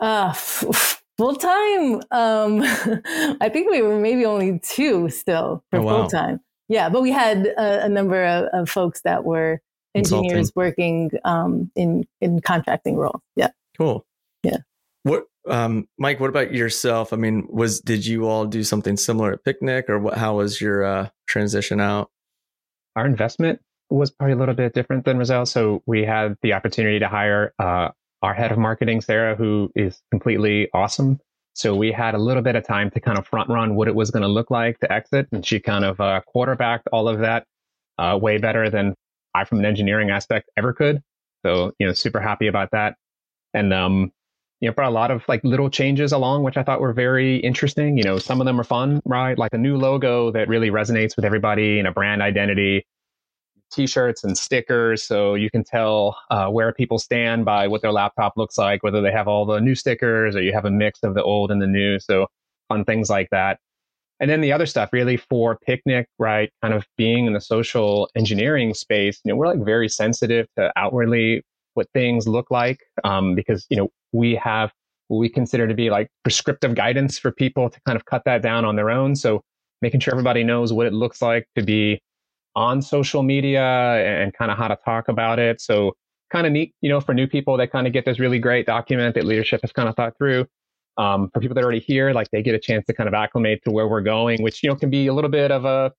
[0.00, 2.02] Uh, f- full time.
[2.10, 2.62] Um,
[3.40, 6.00] I think we were maybe only two still for oh, wow.
[6.00, 6.40] full time.
[6.68, 9.60] Yeah, but we had a, a number of, of, folks that were
[9.94, 10.52] engineers Consulting.
[10.56, 13.20] working um, in in contracting roles.
[13.36, 13.50] Yeah.
[13.76, 14.06] Cool.
[14.42, 14.58] Yeah.
[15.48, 16.20] Um, Mike?
[16.20, 17.12] What about yourself?
[17.12, 20.16] I mean, was did you all do something similar at Picnic, or what?
[20.16, 22.10] How was your uh, transition out?
[22.94, 25.46] Our investment was probably a little bit different than Roselle.
[25.46, 27.90] So we had the opportunity to hire uh,
[28.22, 31.18] our head of marketing, Sarah, who is completely awesome.
[31.54, 33.94] So we had a little bit of time to kind of front run what it
[33.94, 35.28] was going to look like to exit.
[35.32, 37.44] And she kind of uh, quarterbacked all of that
[37.98, 38.94] uh, way better than
[39.34, 41.02] I, from an engineering aspect, ever could.
[41.44, 42.96] So, you know, super happy about that.
[43.52, 44.12] And, um,
[44.62, 47.38] you know, brought a lot of like little changes along, which I thought were very
[47.38, 47.98] interesting.
[47.98, 49.36] You know, some of them are fun, right?
[49.36, 52.86] Like a new logo that really resonates with everybody and a brand identity
[53.72, 58.34] t-shirts and stickers so you can tell uh, where people stand by what their laptop
[58.36, 61.14] looks like whether they have all the new stickers or you have a mix of
[61.14, 62.26] the old and the new so
[62.68, 63.58] fun things like that
[64.20, 68.10] and then the other stuff really for picnic right kind of being in the social
[68.14, 73.34] engineering space you know we're like very sensitive to outwardly what things look like um,
[73.34, 74.72] because you know we have
[75.08, 78.42] what we consider to be like prescriptive guidance for people to kind of cut that
[78.42, 79.42] down on their own so
[79.82, 82.00] making sure everybody knows what it looks like to be
[82.54, 85.60] on social media and kind of how to talk about it.
[85.60, 85.94] So
[86.30, 88.66] kind of neat, you know, for new people, they kind of get this really great
[88.66, 90.46] document that leadership has kind of thought through.
[90.98, 93.14] Um, for people that are already here, like they get a chance to kind of
[93.14, 95.90] acclimate to where we're going, which, you know, can be a little bit of a,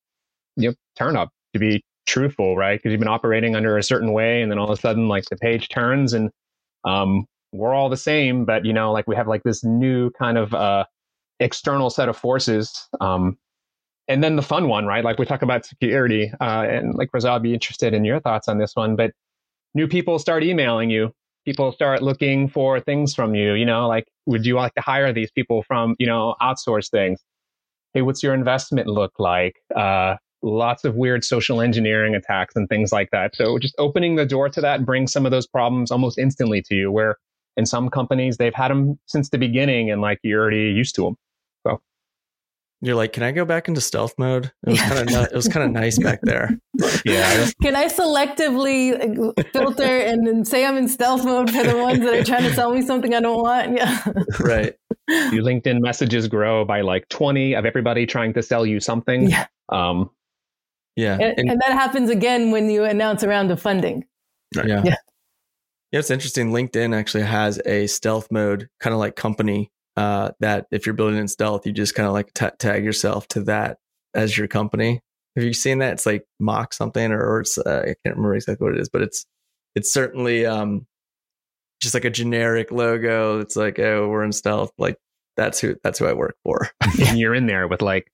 [0.55, 2.79] you know, turn up to be truthful, right?
[2.79, 5.25] Because you've been operating under a certain way and then all of a sudden like
[5.25, 6.29] the page turns and,
[6.85, 10.37] um, we're all the same, but you know, like we have like this new kind
[10.37, 10.85] of, uh,
[11.39, 13.37] external set of forces, um,
[14.07, 15.03] and then the fun one, right?
[15.03, 18.47] Like we talk about security, uh, and like Roselle, I'd be interested in your thoughts
[18.47, 18.95] on this one.
[18.95, 19.11] But
[19.73, 21.11] new people start emailing you.
[21.45, 23.53] People start looking for things from you.
[23.53, 27.19] You know, like would you like to hire these people from you know outsource things?
[27.93, 29.57] Hey, what's your investment look like?
[29.75, 33.35] Uh, lots of weird social engineering attacks and things like that.
[33.35, 36.75] So just opening the door to that brings some of those problems almost instantly to
[36.75, 36.91] you.
[36.91, 37.17] Where
[37.57, 41.03] in some companies they've had them since the beginning, and like you're already used to
[41.03, 41.17] them.
[41.65, 41.81] So
[42.81, 44.51] you're like, can I go back into stealth mode?
[44.65, 46.57] It was kind of it was kind of nice back there.
[47.05, 47.49] Yeah.
[47.61, 52.13] Can I selectively filter and then say I'm in stealth mode for the ones that
[52.13, 53.75] are trying to sell me something I don't want?
[53.75, 54.03] Yeah.
[54.39, 54.73] Right.
[55.09, 59.29] Your LinkedIn messages grow by like 20 of everybody trying to sell you something.
[59.29, 59.47] Yeah.
[59.69, 60.09] Um,
[60.95, 61.13] Yeah.
[61.19, 64.05] And, And- and that happens again when you announce a round of funding.
[64.55, 64.81] yeah.
[64.85, 64.95] Yeah.
[65.93, 65.99] Yeah.
[65.99, 66.51] It's interesting.
[66.51, 71.19] LinkedIn actually has a stealth mode, kind of like company, uh, that if you're building
[71.19, 73.77] in stealth, you just kind of like ta tag yourself to that
[74.15, 74.99] as your company.
[75.35, 75.93] Have you seen that?
[75.93, 78.89] It's like mock something or, or it's, uh, I can't remember exactly what it is,
[78.89, 79.25] but it's,
[79.75, 80.85] it's certainly, um,
[81.79, 83.39] just like a generic logo.
[83.39, 84.71] It's like, oh, we're in stealth.
[84.79, 84.97] Like
[85.37, 86.69] that's who, that's who I work for.
[87.05, 88.07] and you're in there with like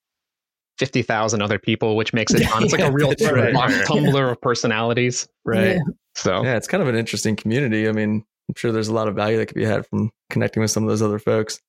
[0.80, 2.63] 50,000 other people, which makes it fun.
[2.63, 3.86] It's like a real That's right.
[3.86, 5.28] tumbler of personalities.
[5.46, 5.76] Right.
[5.76, 5.80] Yeah.
[6.19, 7.88] So Yeah, it's kind of an interesting community.
[7.88, 10.62] I mean, I'm sure there's a lot of value that could be had from connecting
[10.62, 11.60] with some of those other folks.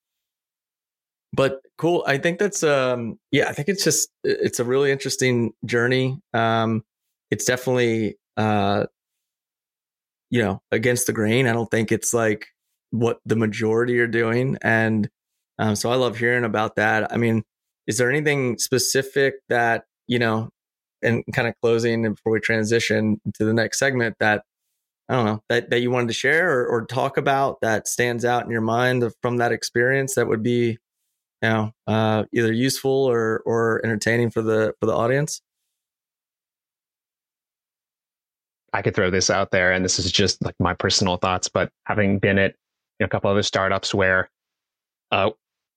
[1.32, 2.02] But cool.
[2.06, 6.18] I think that's um yeah, I think it's just it's a really interesting journey.
[6.34, 6.82] Um
[7.30, 8.86] it's definitely uh
[10.30, 11.46] you know, against the grain.
[11.46, 12.46] I don't think it's like
[12.90, 15.08] what the majority are doing and
[15.58, 17.12] um so I love hearing about that.
[17.12, 17.44] I mean,
[17.86, 20.50] is there anything specific that, you know,
[21.02, 24.44] and kind of closing and before we transition to the next segment that
[25.08, 28.24] I don't know that, that you wanted to share or, or talk about that stands
[28.24, 30.78] out in your mind from that experience that would be,
[31.42, 35.42] you know, uh, either useful or or entertaining for the for the audience.
[38.72, 41.72] I could throw this out there, and this is just like my personal thoughts, but
[41.86, 42.54] having been at
[43.00, 44.30] a couple other startups where
[45.10, 45.30] uh,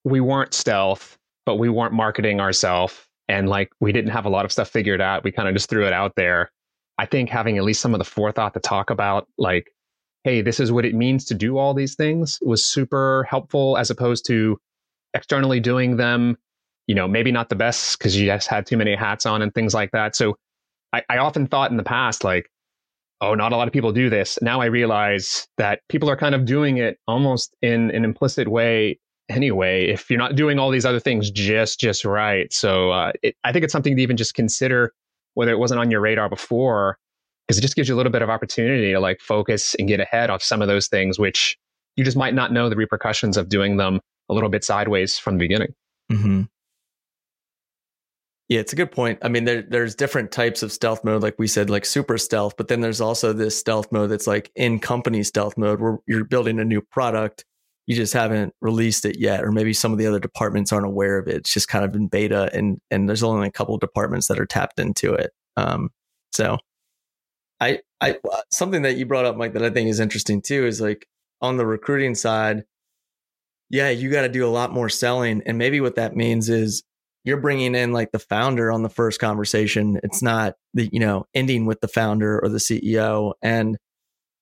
[0.03, 4.45] we weren't stealth, but we weren't marketing ourselves, and like we didn't have a lot
[4.45, 5.23] of stuff figured out.
[5.23, 6.51] We kind of just threw it out there.
[6.99, 9.71] I think having at least some of the forethought to talk about, like,
[10.23, 13.89] hey, this is what it means to do all these things, was super helpful, as
[13.89, 14.59] opposed to
[15.15, 16.37] externally doing them.
[16.85, 19.51] You know, maybe not the best because you just had too many hats on and
[19.53, 20.15] things like that.
[20.15, 20.37] So
[20.91, 22.51] I, I often thought in the past, like,
[23.19, 24.37] oh, not a lot of people do this.
[24.43, 28.99] Now I realize that people are kind of doing it almost in an implicit way
[29.29, 29.87] anyway.
[29.87, 33.51] If you're not doing all these other things just just right, so uh, it, I
[33.51, 34.93] think it's something to even just consider
[35.35, 36.97] whether it wasn't on your radar before,
[37.47, 39.99] because it just gives you a little bit of opportunity to like focus and get
[39.99, 41.57] ahead of some of those things, which
[41.95, 45.35] you just might not know the repercussions of doing them a little bit sideways from
[45.35, 45.73] the beginning.
[46.11, 46.43] Mm-hmm.
[48.49, 49.19] Yeah, it's a good point.
[49.21, 52.55] I mean, there, there's different types of stealth mode, like we said, like super stealth,
[52.57, 56.25] but then there's also this stealth mode that's like in company stealth mode where you're
[56.25, 57.45] building a new product.
[57.87, 61.17] You just haven't released it yet, or maybe some of the other departments aren't aware
[61.17, 61.35] of it.
[61.35, 64.45] It's just kind of in beta, and and there's only a couple departments that are
[64.45, 65.31] tapped into it.
[65.57, 65.89] Um,
[66.31, 66.57] so,
[67.59, 68.17] I I
[68.51, 71.07] something that you brought up, Mike, that I think is interesting too is like
[71.41, 72.63] on the recruiting side.
[73.69, 76.83] Yeah, you got to do a lot more selling, and maybe what that means is
[77.23, 79.99] you're bringing in like the founder on the first conversation.
[80.03, 83.33] It's not the, you know, ending with the founder or the CEO.
[83.41, 83.77] And,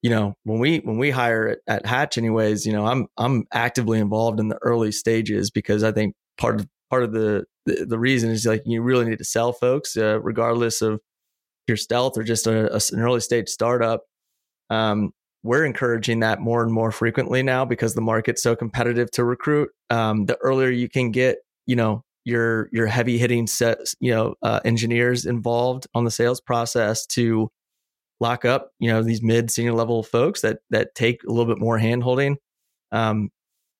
[0.01, 3.45] you know, when we, when we hire at, at Hatch anyways, you know, I'm, I'm
[3.53, 7.85] actively involved in the early stages because I think part of, part of the, the,
[7.85, 10.99] the reason is like, you really need to sell folks, uh, regardless of
[11.67, 14.01] your stealth or just a, a, an early stage startup.
[14.69, 15.11] Um,
[15.43, 19.69] we're encouraging that more and more frequently now because the market's so competitive to recruit.
[19.89, 24.35] Um, the earlier you can get, you know, your your heavy hitting set you know
[24.43, 27.49] uh, engineers involved on the sales process to
[28.21, 31.59] lock up you know these mid senior level folks that that take a little bit
[31.59, 32.37] more hand holding
[32.91, 33.29] um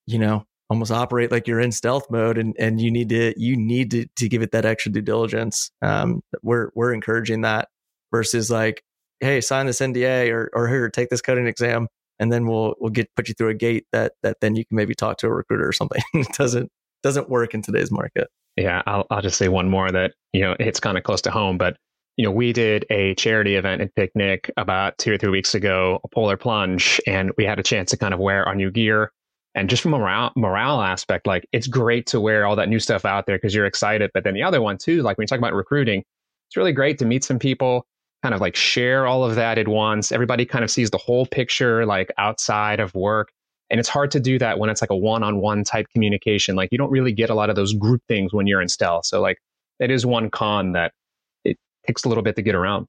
[0.08, 3.56] you know almost operate like you're in stealth mode and and you need to you
[3.56, 7.70] need to to give it that extra due diligence um we're we're encouraging that
[8.12, 8.84] versus like
[9.20, 11.88] hey sign this nda or or here take this coding exam
[12.20, 14.76] and then we'll we'll get put you through a gate that that then you can
[14.76, 16.72] maybe talk to a recruiter or something it doesn't
[17.04, 18.30] doesn't work in today's market.
[18.58, 21.32] Yeah, I'll, I'll just say one more that, you know, it's kind of close to
[21.32, 21.78] home, but,
[22.18, 26.00] you know, we did a charity event at Picnic about two or three weeks ago,
[26.04, 29.12] a polar plunge, and we had a chance to kind of wear our new gear.
[29.56, 32.80] And just from a morale, morale aspect, like it's great to wear all that new
[32.80, 34.12] stuff out there because you're excited.
[34.14, 36.04] But then the other one too, like when you talk about recruiting,
[36.48, 37.86] it's really great to meet some people,
[38.24, 40.12] kind of like share all of that at once.
[40.12, 43.32] Everybody kind of sees the whole picture, like outside of work.
[43.70, 46.56] And it's hard to do that when it's like a one on one type communication.
[46.56, 49.06] Like you don't really get a lot of those group things when you're in stealth.
[49.06, 49.38] So, like,
[49.80, 50.92] that is one con that
[51.88, 52.88] takes a little bit to get around.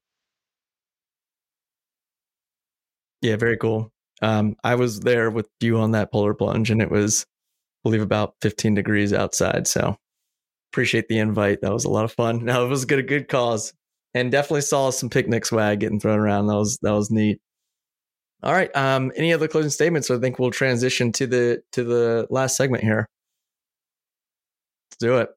[3.20, 3.92] Yeah, very cool.
[4.20, 7.24] Um, I was there with you on that polar plunge, and it was,
[7.84, 9.66] I believe, about 15 degrees outside.
[9.66, 9.96] So,
[10.72, 11.60] appreciate the invite.
[11.62, 12.44] That was a lot of fun.
[12.44, 13.72] No, it was good, a good cause,
[14.14, 16.46] and definitely saw some picnic swag getting thrown around.
[16.48, 17.40] That was that was neat.
[18.42, 18.74] All right.
[18.76, 20.10] Um, any other closing statements?
[20.10, 23.08] I think we'll transition to the to the last segment here.
[24.90, 25.30] Let's do it.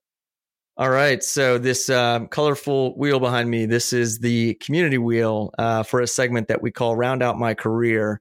[0.78, 1.24] All right.
[1.24, 6.08] So this uh, colorful wheel behind me, this is the community wheel uh, for a
[6.08, 8.20] segment that we call "Round Out My Career,"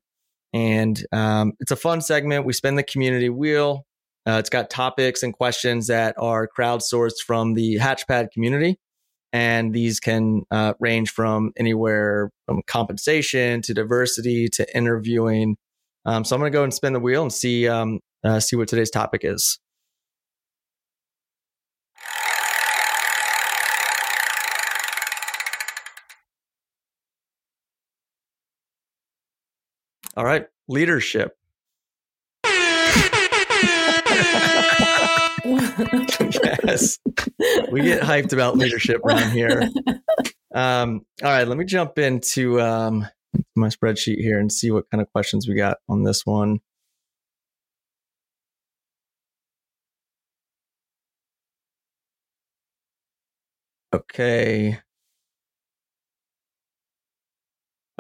[0.53, 2.45] and um, it's a fun segment.
[2.45, 3.85] We spin the community wheel.
[4.27, 8.79] Uh, it's got topics and questions that are crowdsourced from the Hatchpad community,
[9.33, 15.57] and these can uh, range from anywhere from compensation to diversity to interviewing.
[16.05, 18.55] Um, so I'm going to go and spin the wheel and see um, uh, see
[18.55, 19.59] what today's topic is.
[30.17, 31.37] All right, leadership.
[36.65, 36.99] yes,
[37.73, 39.69] we get hyped about leadership around here.
[40.55, 43.07] Um, all right, let me jump into um,
[43.57, 46.61] my spreadsheet here and see what kind of questions we got on this one.
[53.93, 54.79] Okay.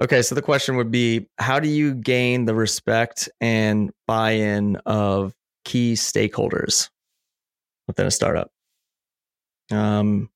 [0.00, 5.32] Okay, so the question would be how do you gain the respect and buy-in of
[5.64, 6.90] key stakeholders
[7.86, 8.50] within a startup?
[9.70, 10.30] Um,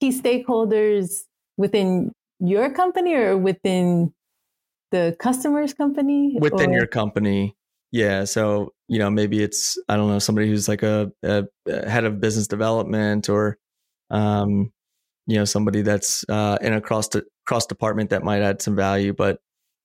[0.00, 1.22] key stakeholders
[1.56, 4.12] within your company or within
[4.90, 6.36] the customer's company?
[6.38, 6.74] Within or?
[6.74, 7.56] your company.
[7.92, 8.24] Yeah.
[8.24, 12.04] So, you know, maybe it's, I don't know, somebody who's like a, a, a head
[12.04, 13.56] of business development or,
[14.10, 14.70] um,
[15.28, 17.08] you know, somebody that's uh, in a cross
[17.46, 19.12] cross department that might add some value.
[19.12, 19.38] But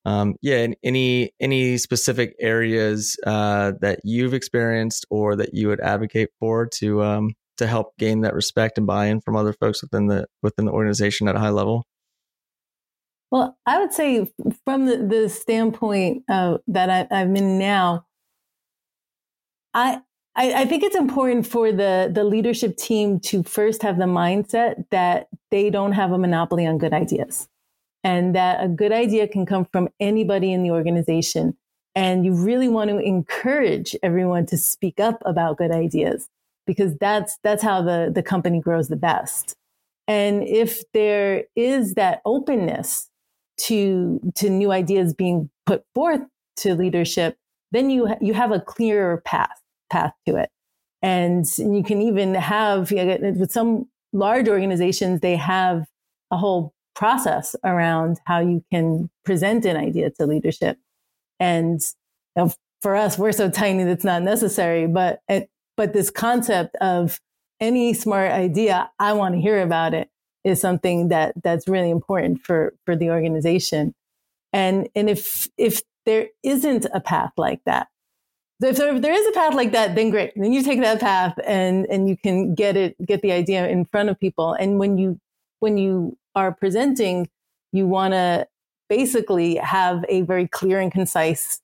[0.06, 6.30] um, yeah, any any specific areas uh, that you've experienced or that you would advocate
[6.40, 10.26] for to um, to help gain that respect and buy-in from other folks within the
[10.42, 11.86] within the organization at a high level?
[13.30, 14.32] Well, I would say
[14.64, 18.06] from the, the standpoint that I, I'm in now,
[19.74, 20.02] I,
[20.36, 24.86] I, I think it's important for the the leadership team to first have the mindset
[24.92, 27.48] that they don't have a monopoly on good ideas
[28.04, 31.56] and that a good idea can come from anybody in the organization.
[31.94, 36.28] And you really want to encourage everyone to speak up about good ideas
[36.66, 39.56] because that's, that's how the, the company grows the best.
[40.08, 43.12] And if there is that openness
[43.68, 46.22] to, to new ideas being put forth
[46.58, 47.38] to leadership,
[47.72, 50.50] then you, you have a clearer path, path to it.
[51.04, 55.88] And you can even have, with some large organizations, they have
[56.32, 60.78] a whole process around how you can present an idea to leadership.
[61.40, 61.82] And
[62.36, 66.76] you know, for us, we're so tiny that's not necessary, but it, but this concept
[66.78, 67.20] of
[67.60, 70.10] any smart idea, I want to hear about it
[70.44, 73.96] is something that that's really important for for the organization.
[74.52, 77.88] And and if if there isn't a path like that,
[78.64, 80.32] so if there, if there is a path like that, then great.
[80.38, 83.84] Then you take that path and and you can get it get the idea in
[83.84, 84.54] front of people.
[84.54, 85.20] And when you
[85.60, 87.28] when you are presenting,
[87.74, 88.48] you want to
[88.88, 91.60] basically have a very clear and concise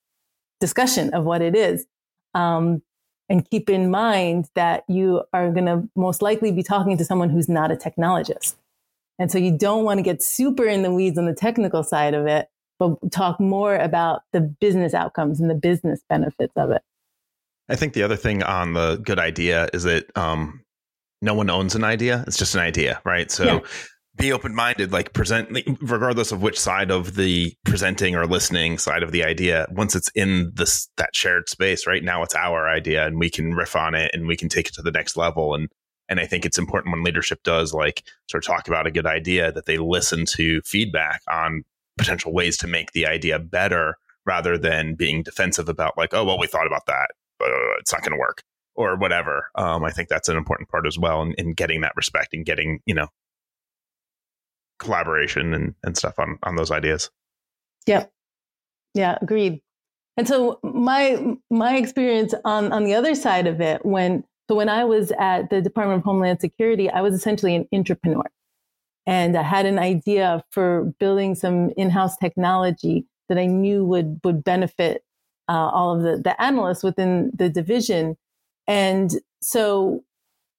[0.60, 1.86] discussion of what it is.
[2.34, 2.82] Um,
[3.30, 7.30] and keep in mind that you are going to most likely be talking to someone
[7.30, 8.56] who's not a technologist.
[9.20, 12.14] And so you don't want to get super in the weeds on the technical side
[12.14, 16.82] of it, but talk more about the business outcomes and the business benefits of it.
[17.70, 20.64] I think the other thing on the good idea is that um,
[21.22, 22.24] no one owns an idea.
[22.28, 23.30] It's just an idea, right?
[23.32, 23.60] So yeah
[24.20, 29.02] be open minded, like present, regardless of which side of the presenting or listening side
[29.02, 29.66] of the idea.
[29.72, 33.54] Once it's in this that shared space, right now it's our idea, and we can
[33.54, 35.56] riff on it, and we can take it to the next level.
[35.56, 35.70] And
[36.10, 39.06] and I think it's important when leadership does like sort of talk about a good
[39.06, 41.64] idea that they listen to feedback on
[41.98, 43.96] potential ways to make the idea better,
[44.26, 47.12] rather than being defensive about like, oh well, we thought about that,
[47.80, 48.44] it's not going to work
[48.76, 49.50] or whatever.
[49.56, 52.46] Um, I think that's an important part as well in, in getting that respect and
[52.46, 53.08] getting you know
[54.80, 57.10] collaboration and, and stuff on on those ideas.
[57.86, 58.12] Yep.
[58.94, 59.62] Yeah, agreed.
[60.18, 64.70] And so my my experience on on the other side of it, when so when
[64.70, 68.30] I was at the Department of Homeland Security, I was essentially an entrepreneur.
[69.06, 74.44] And I had an idea for building some in-house technology that I knew would would
[74.44, 75.04] benefit
[75.50, 78.16] uh, all of the, the analysts within the division.
[78.68, 80.04] And so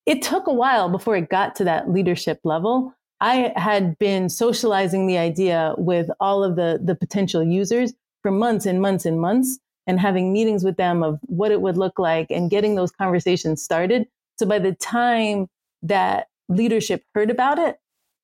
[0.05, 2.93] it took a while before it got to that leadership level.
[3.20, 8.66] I had been socializing the idea with all of the, the potential users for months
[8.66, 12.30] and months and months and having meetings with them of what it would look like
[12.30, 14.09] and getting those conversations started.
[14.38, 15.49] So by the time
[15.82, 17.78] that leadership heard about it,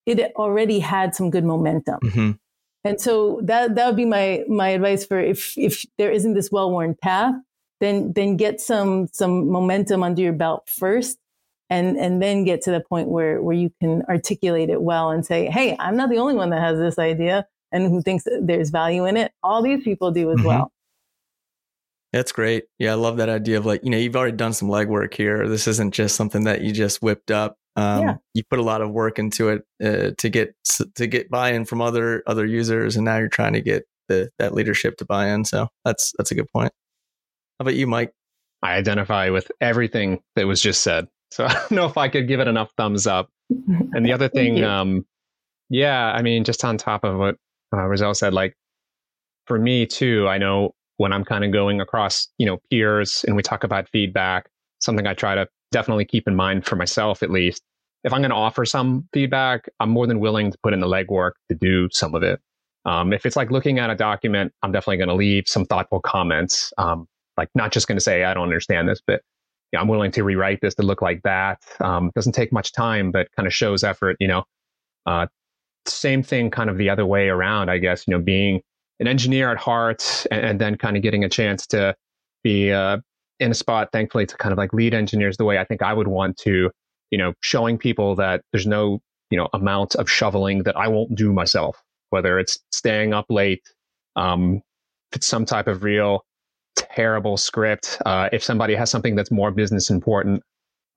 [0.06, 2.00] it already had some good momentum.
[2.02, 2.30] Mm-hmm.
[2.86, 6.50] And so that that would be my my advice for if if there isn't this
[6.50, 7.34] well-worn path,
[7.80, 11.18] then then get some some momentum under your belt first
[11.68, 15.26] and and then get to the point where where you can articulate it well and
[15.26, 18.70] say hey i'm not the only one that has this idea and who thinks there's
[18.70, 19.32] value in it.
[19.42, 20.46] All these people do as mm-hmm.
[20.46, 20.72] well.
[22.12, 22.64] That's great.
[22.78, 25.48] Yeah i love that idea of like you know you've already done some legwork here.
[25.48, 28.16] This isn't just something that you just whipped up um, yeah.
[28.34, 30.54] you put a lot of work into it uh, to get
[30.94, 34.54] to get buy-in from other other users and now you're trying to get the that
[34.54, 36.72] leadership to buy in so that's that's a good point
[37.58, 38.12] how about you mike
[38.62, 42.28] i identify with everything that was just said so I don't know if I could
[42.28, 43.28] give it enough thumbs up.
[43.50, 45.04] And the other thing, um,
[45.68, 47.36] yeah, I mean, just on top of what
[47.74, 48.54] uh, Roselle said, like
[49.46, 53.36] for me too, I know when I'm kind of going across, you know, peers and
[53.36, 54.48] we talk about feedback,
[54.80, 57.62] something I try to definitely keep in mind for myself at least.
[58.04, 60.86] If I'm going to offer some feedback, I'm more than willing to put in the
[60.86, 62.40] legwork to do some of it.
[62.84, 66.00] Um, if it's like looking at a document, I'm definitely going to leave some thoughtful
[66.00, 66.72] comments.
[66.78, 69.22] Um, like not just going to say I don't understand this, but
[69.76, 71.58] I'm willing to rewrite this to look like that.
[71.80, 74.16] Um, doesn't take much time, but kind of shows effort.
[74.20, 74.44] You know,
[75.04, 75.26] uh,
[75.86, 78.06] same thing, kind of the other way around, I guess.
[78.06, 78.60] You know, being
[79.00, 81.94] an engineer at heart, and, and then kind of getting a chance to
[82.42, 82.98] be uh,
[83.40, 85.92] in a spot, thankfully, to kind of like lead engineers the way I think I
[85.92, 86.70] would want to.
[87.10, 91.14] You know, showing people that there's no you know amount of shoveling that I won't
[91.14, 93.62] do myself, whether it's staying up late,
[94.16, 94.62] um,
[95.10, 96.24] if it's some type of real
[96.76, 97.98] terrible script.
[98.06, 100.42] Uh, if somebody has something that's more business important,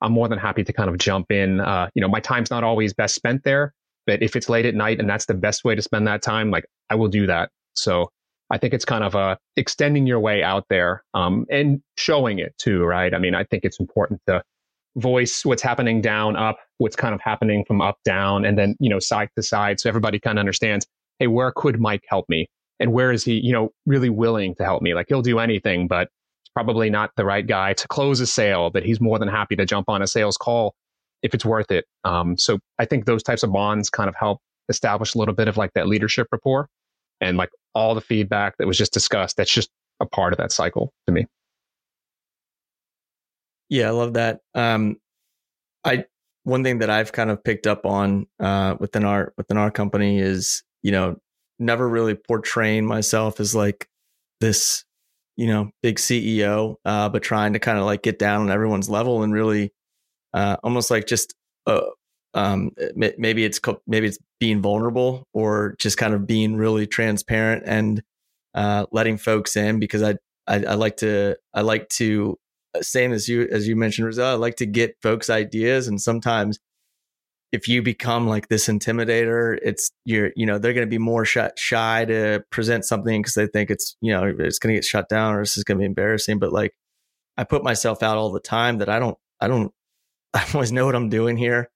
[0.01, 1.59] I'm more than happy to kind of jump in.
[1.59, 3.73] Uh, you know, my time's not always best spent there,
[4.05, 6.51] but if it's late at night and that's the best way to spend that time,
[6.51, 7.49] like I will do that.
[7.75, 8.09] So
[8.51, 12.55] I think it's kind of uh, extending your way out there um, and showing it
[12.57, 13.13] too, right?
[13.13, 14.43] I mean, I think it's important to
[14.95, 18.89] voice what's happening down, up, what's kind of happening from up, down, and then, you
[18.89, 19.79] know, side to side.
[19.79, 20.87] So everybody kind of understands,
[21.19, 22.47] hey, where could Mike help me?
[22.79, 24.93] and where is he, you know, really willing to help me?
[24.93, 26.09] Like he'll do anything, but
[26.53, 29.65] probably not the right guy to close a sale, but he's more than happy to
[29.65, 30.73] jump on a sales call
[31.21, 31.85] if it's worth it.
[32.05, 34.39] Um, so I think those types of bonds kind of help
[34.69, 36.67] establish a little bit of like that leadership rapport
[37.21, 39.37] and like all the feedback that was just discussed.
[39.37, 41.25] That's just a part of that cycle to me.
[43.69, 44.39] Yeah, I love that.
[44.55, 44.97] Um,
[45.83, 46.05] I
[46.43, 50.19] one thing that I've kind of picked up on uh, within our within our company
[50.19, 51.17] is you know
[51.59, 53.87] never really portraying myself as like
[54.39, 54.85] this,
[55.35, 58.89] you know, big CEO, uh, but trying to kind of like get down on everyone's
[58.89, 59.73] level and really
[60.33, 61.35] uh, almost like just
[61.67, 61.81] uh,
[62.33, 68.03] um, maybe it's maybe it's being vulnerable or just kind of being really transparent and
[68.53, 70.15] uh, letting folks in because I,
[70.47, 72.37] I, I like to I like to
[72.75, 75.99] uh, same as you as you mentioned Roselle I like to get folks ideas and
[75.99, 76.59] sometimes
[77.51, 81.25] if you become like this intimidator, it's you're you know they're going to be more
[81.25, 84.85] shy, shy to present something because they think it's you know it's going to get
[84.85, 86.39] shut down or this is going to be embarrassing.
[86.39, 86.73] But like
[87.37, 89.73] I put myself out all the time that I don't I don't
[90.33, 91.69] I always know what I'm doing here.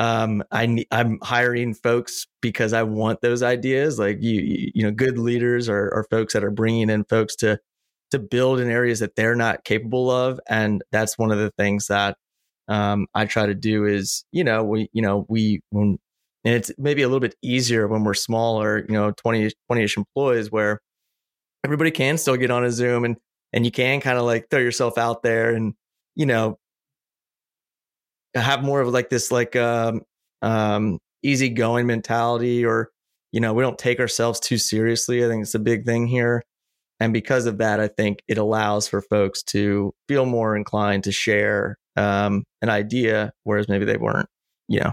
[0.00, 3.98] Um, I I'm hiring folks because I want those ideas.
[3.98, 7.60] Like you you know good leaders are, are folks that are bringing in folks to
[8.10, 11.86] to build in areas that they're not capable of, and that's one of the things
[11.88, 12.16] that
[12.70, 15.98] um, I try to do is, you know, we, you know, we, when,
[16.44, 19.96] and it's maybe a little bit easier when we're smaller, you know, 20, 20 ish
[19.96, 20.80] employees where
[21.64, 23.16] everybody can still get on a Zoom and,
[23.52, 25.74] and you can kind of like throw yourself out there and,
[26.14, 26.58] you know,
[28.34, 30.02] have more of like this, like, um,
[30.42, 32.90] um, easygoing mentality or,
[33.32, 35.24] you know, we don't take ourselves too seriously.
[35.24, 36.42] I think it's a big thing here.
[36.98, 41.12] And because of that, I think it allows for folks to feel more inclined to
[41.12, 44.28] share um, an idea, whereas maybe they weren't,
[44.68, 44.92] you know,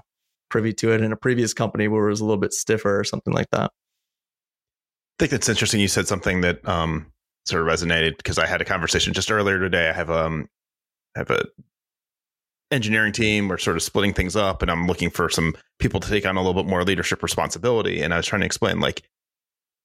[0.50, 3.04] privy to it in a previous company where it was a little bit stiffer or
[3.04, 3.66] something like that.
[3.66, 5.82] I think that's interesting.
[5.82, 7.12] You said something that um,
[7.48, 9.90] sort of resonated because I had a conversation just earlier today.
[9.90, 10.48] I have um
[11.16, 11.46] I have a
[12.72, 13.48] engineering team.
[13.48, 16.38] We're sort of splitting things up, and I'm looking for some people to take on
[16.38, 18.02] a little bit more leadership responsibility.
[18.02, 19.04] And I was trying to explain like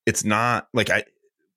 [0.06, 1.04] it's not like I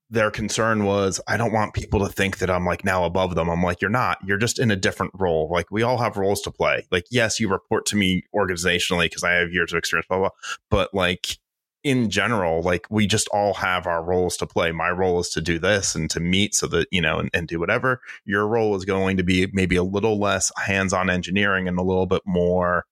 [0.09, 3.49] their concern was I don't want people to think that I'm like now above them.
[3.49, 4.19] I'm like, you're not.
[4.23, 5.49] You're just in a different role.
[5.51, 6.85] Like we all have roles to play.
[6.91, 10.29] Like, yes, you report to me organizationally because I have years of experience, blah, blah.
[10.69, 11.37] But like
[11.85, 14.71] in general, like we just all have our roles to play.
[14.71, 17.47] My role is to do this and to meet so that, you know, and, and
[17.47, 18.01] do whatever.
[18.25, 22.07] Your role is going to be maybe a little less hands-on engineering and a little
[22.07, 22.85] bit more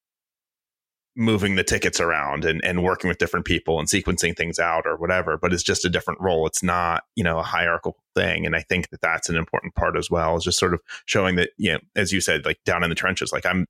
[1.15, 4.97] moving the tickets around and, and working with different people and sequencing things out or
[4.97, 8.55] whatever but it's just a different role it's not you know a hierarchical thing and
[8.55, 11.51] i think that that's an important part as well is just sort of showing that
[11.55, 13.67] you know as you said like down in the trenches like i'm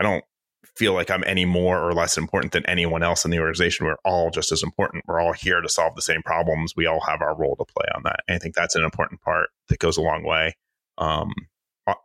[0.00, 0.24] i don't
[0.76, 3.96] feel like i'm any more or less important than anyone else in the organization we're
[4.04, 7.20] all just as important we're all here to solve the same problems we all have
[7.20, 9.96] our role to play on that and i think that's an important part that goes
[9.96, 10.54] a long way
[10.98, 11.32] um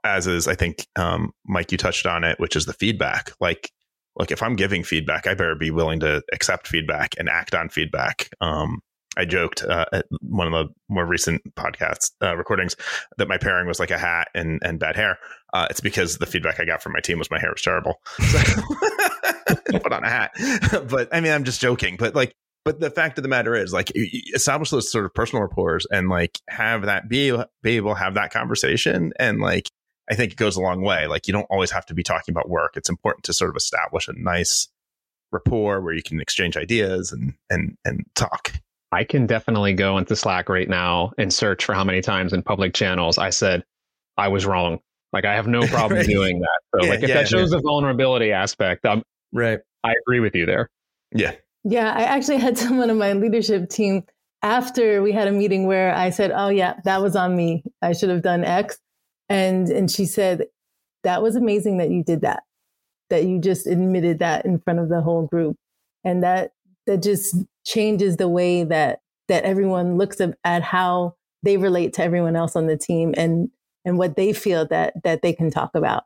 [0.04, 3.32] as is, I think, um, Mike, you touched on it, which is the feedback.
[3.40, 3.72] Like,
[4.18, 7.70] look, if I'm giving feedback, I better be willing to accept feedback and act on
[7.70, 8.30] feedback.
[8.42, 8.82] Um,
[9.18, 12.76] I joked uh, at one of the more recent podcast uh, recordings
[13.18, 15.18] that my pairing was like a hat and, and bad hair.
[15.54, 18.00] Uh, it's because the feedback I got from my team was my hair was terrible.
[18.20, 18.40] So
[19.80, 20.32] put on a hat.
[20.90, 21.98] but I mean, I'm just joking.
[21.98, 25.42] But like, but the fact of the matter is, like, establish those sort of personal
[25.42, 27.32] rapport and like have that be
[27.64, 29.70] be able to have that conversation and like
[30.10, 31.08] I think it goes a long way.
[31.08, 32.76] Like you don't always have to be talking about work.
[32.76, 34.68] It's important to sort of establish a nice
[35.32, 38.54] rapport where you can exchange ideas and and and talk.
[38.92, 42.42] I can definitely go into Slack right now and search for how many times in
[42.42, 43.64] public channels I said
[44.18, 44.80] I was wrong.
[45.14, 46.08] Like I have no problem right.
[46.08, 46.60] doing that.
[46.76, 47.58] So yeah, like if yeah, that shows yeah.
[47.58, 49.60] the vulnerability aspect, um, right.
[49.84, 50.70] I agree with you there.
[51.14, 51.34] Yeah.
[51.64, 54.04] Yeah, I actually had someone on my leadership team
[54.42, 57.64] after we had a meeting where I said, "Oh yeah, that was on me.
[57.82, 58.78] I should have done X."
[59.30, 60.46] And and she said,
[61.04, 62.44] "That was amazing that you did that.
[63.10, 65.58] That you just admitted that in front of the whole group."
[66.04, 66.52] And that
[66.86, 67.36] that just
[67.68, 71.14] changes the way that that everyone looks at how
[71.44, 73.50] they relate to everyone else on the team and
[73.86, 76.04] and what they feel that that they can talk about.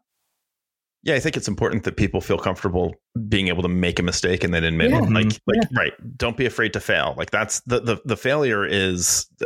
[1.04, 2.94] Yeah, I think it's important that people feel comfortable
[3.28, 5.00] being able to make a mistake and then admit yeah.
[5.00, 5.10] it.
[5.10, 5.68] Like, like yeah.
[5.76, 6.18] right.
[6.18, 7.16] Don't be afraid to fail.
[7.18, 9.46] Like that's the, the the failure is uh,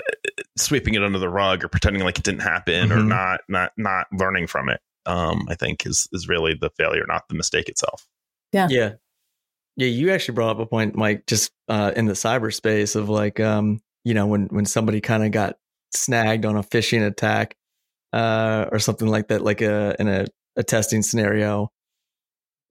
[0.57, 2.99] sweeping it under the rug or pretending like it didn't happen mm-hmm.
[2.99, 4.81] or not not not learning from it.
[5.05, 8.07] Um, I think is is really the failure, not the mistake itself.
[8.51, 8.67] Yeah.
[8.69, 8.93] Yeah.
[9.77, 13.39] Yeah, you actually brought up a point, Mike, just uh, in the cyberspace of like,
[13.39, 15.57] um, you know, when when somebody kind of got
[15.93, 17.55] snagged on a phishing attack
[18.13, 21.71] uh, or something like that, like a in a, a testing scenario,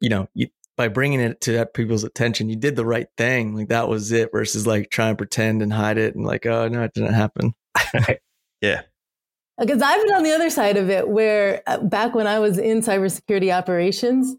[0.01, 3.55] you know, you, by bringing it to that people's attention, you did the right thing.
[3.55, 6.69] Like that was it, versus like trying to pretend and hide it and like, oh
[6.69, 7.55] no, it didn't happen.
[8.61, 8.83] yeah.
[9.59, 12.59] Because I've been on the other side of it, where uh, back when I was
[12.59, 14.35] in cybersecurity operations,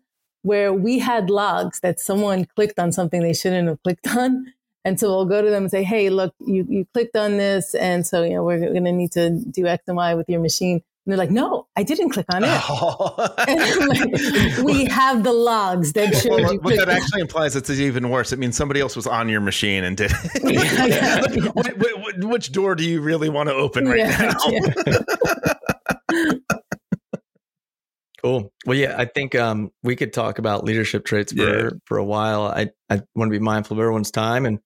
[0.45, 4.45] where we had logs that someone clicked on something they shouldn't have clicked on.
[4.85, 7.73] And so we'll go to them and say, hey, look, you, you clicked on this.
[7.73, 10.39] And so, you know, we're going to need to do X and Y with your
[10.39, 10.73] machine.
[10.73, 12.61] And they're like, no, I didn't click on it.
[12.69, 13.15] Oh.
[13.17, 16.57] like, we have the logs that show well.
[16.59, 18.31] What that actually implies it's even worse.
[18.31, 20.11] It means somebody else was on your machine and did
[20.43, 22.25] yeah, yeah, yeah.
[22.27, 24.35] which door do you really want to open right now?
[28.25, 28.51] Cool.
[28.65, 31.69] Well, yeah, I think um, we could talk about leadership traits for yeah.
[31.85, 32.47] for a while.
[32.47, 34.57] I I want to be mindful of everyone's time and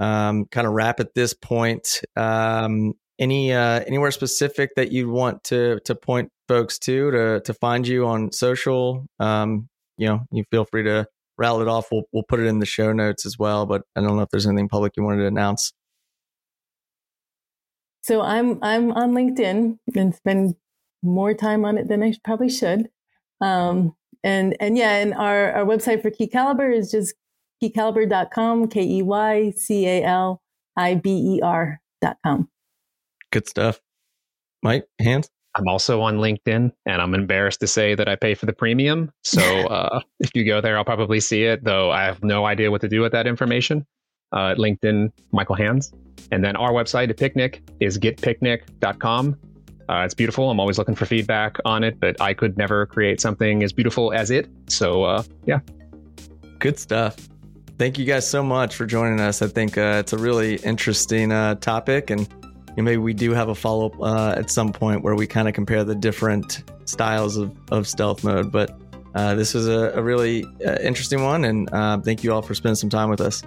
[0.00, 2.02] um, kind of wrap at this point.
[2.16, 7.54] Um, any uh, anywhere specific that you want to to point folks to to to
[7.54, 9.06] find you on social?
[9.20, 11.06] Um, you know, you feel free to
[11.38, 11.86] rattle it off.
[11.92, 13.66] We'll we'll put it in the show notes as well.
[13.66, 15.72] But I don't know if there's anything public you wanted to announce.
[18.02, 20.56] So I'm I'm on LinkedIn and spend
[21.04, 22.88] more time on it than I probably should.
[23.40, 27.14] Um, and and yeah, and our, our website for KeyCaliber is just
[27.62, 30.42] keycaliber.com, K E Y C A L
[30.76, 32.48] I B E R.com.
[33.30, 33.80] Good stuff.
[34.62, 35.28] Mike, Hans?
[35.56, 39.10] I'm also on LinkedIn and I'm embarrassed to say that I pay for the premium.
[39.24, 42.70] So uh, if you go there, I'll probably see it, though I have no idea
[42.70, 43.86] what to do with that information.
[44.32, 45.92] Uh, LinkedIn, Michael Hans.
[46.30, 49.36] And then our website, at Picnic, is getpicnic.com.
[49.88, 50.50] Uh, it's beautiful.
[50.50, 54.12] I'm always looking for feedback on it, but I could never create something as beautiful
[54.12, 54.48] as it.
[54.68, 55.60] So, uh, yeah.
[56.58, 57.16] Good stuff.
[57.78, 59.42] Thank you guys so much for joining us.
[59.42, 63.32] I think uh, it's a really interesting uh, topic, and you know, maybe we do
[63.32, 66.64] have a follow up uh, at some point where we kind of compare the different
[66.86, 68.50] styles of, of stealth mode.
[68.50, 68.80] But
[69.14, 70.46] uh, this was a, a really
[70.80, 71.68] interesting one, and
[72.04, 73.42] thank you all for spending some time with us.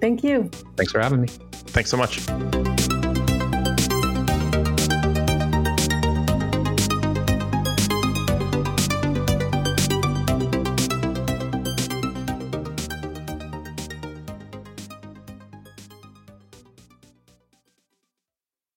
[0.00, 0.50] Thank you.
[0.76, 1.28] Thanks for having me.
[1.52, 2.95] Thanks so much.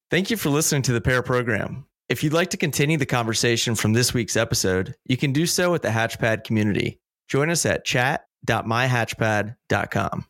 [0.09, 1.85] Thank you for listening to the Pair program.
[2.09, 5.71] If you'd like to continue the conversation from this week's episode, you can do so
[5.71, 6.99] with the Hatchpad community.
[7.27, 10.25] Join us at chat.myhatchpad.com.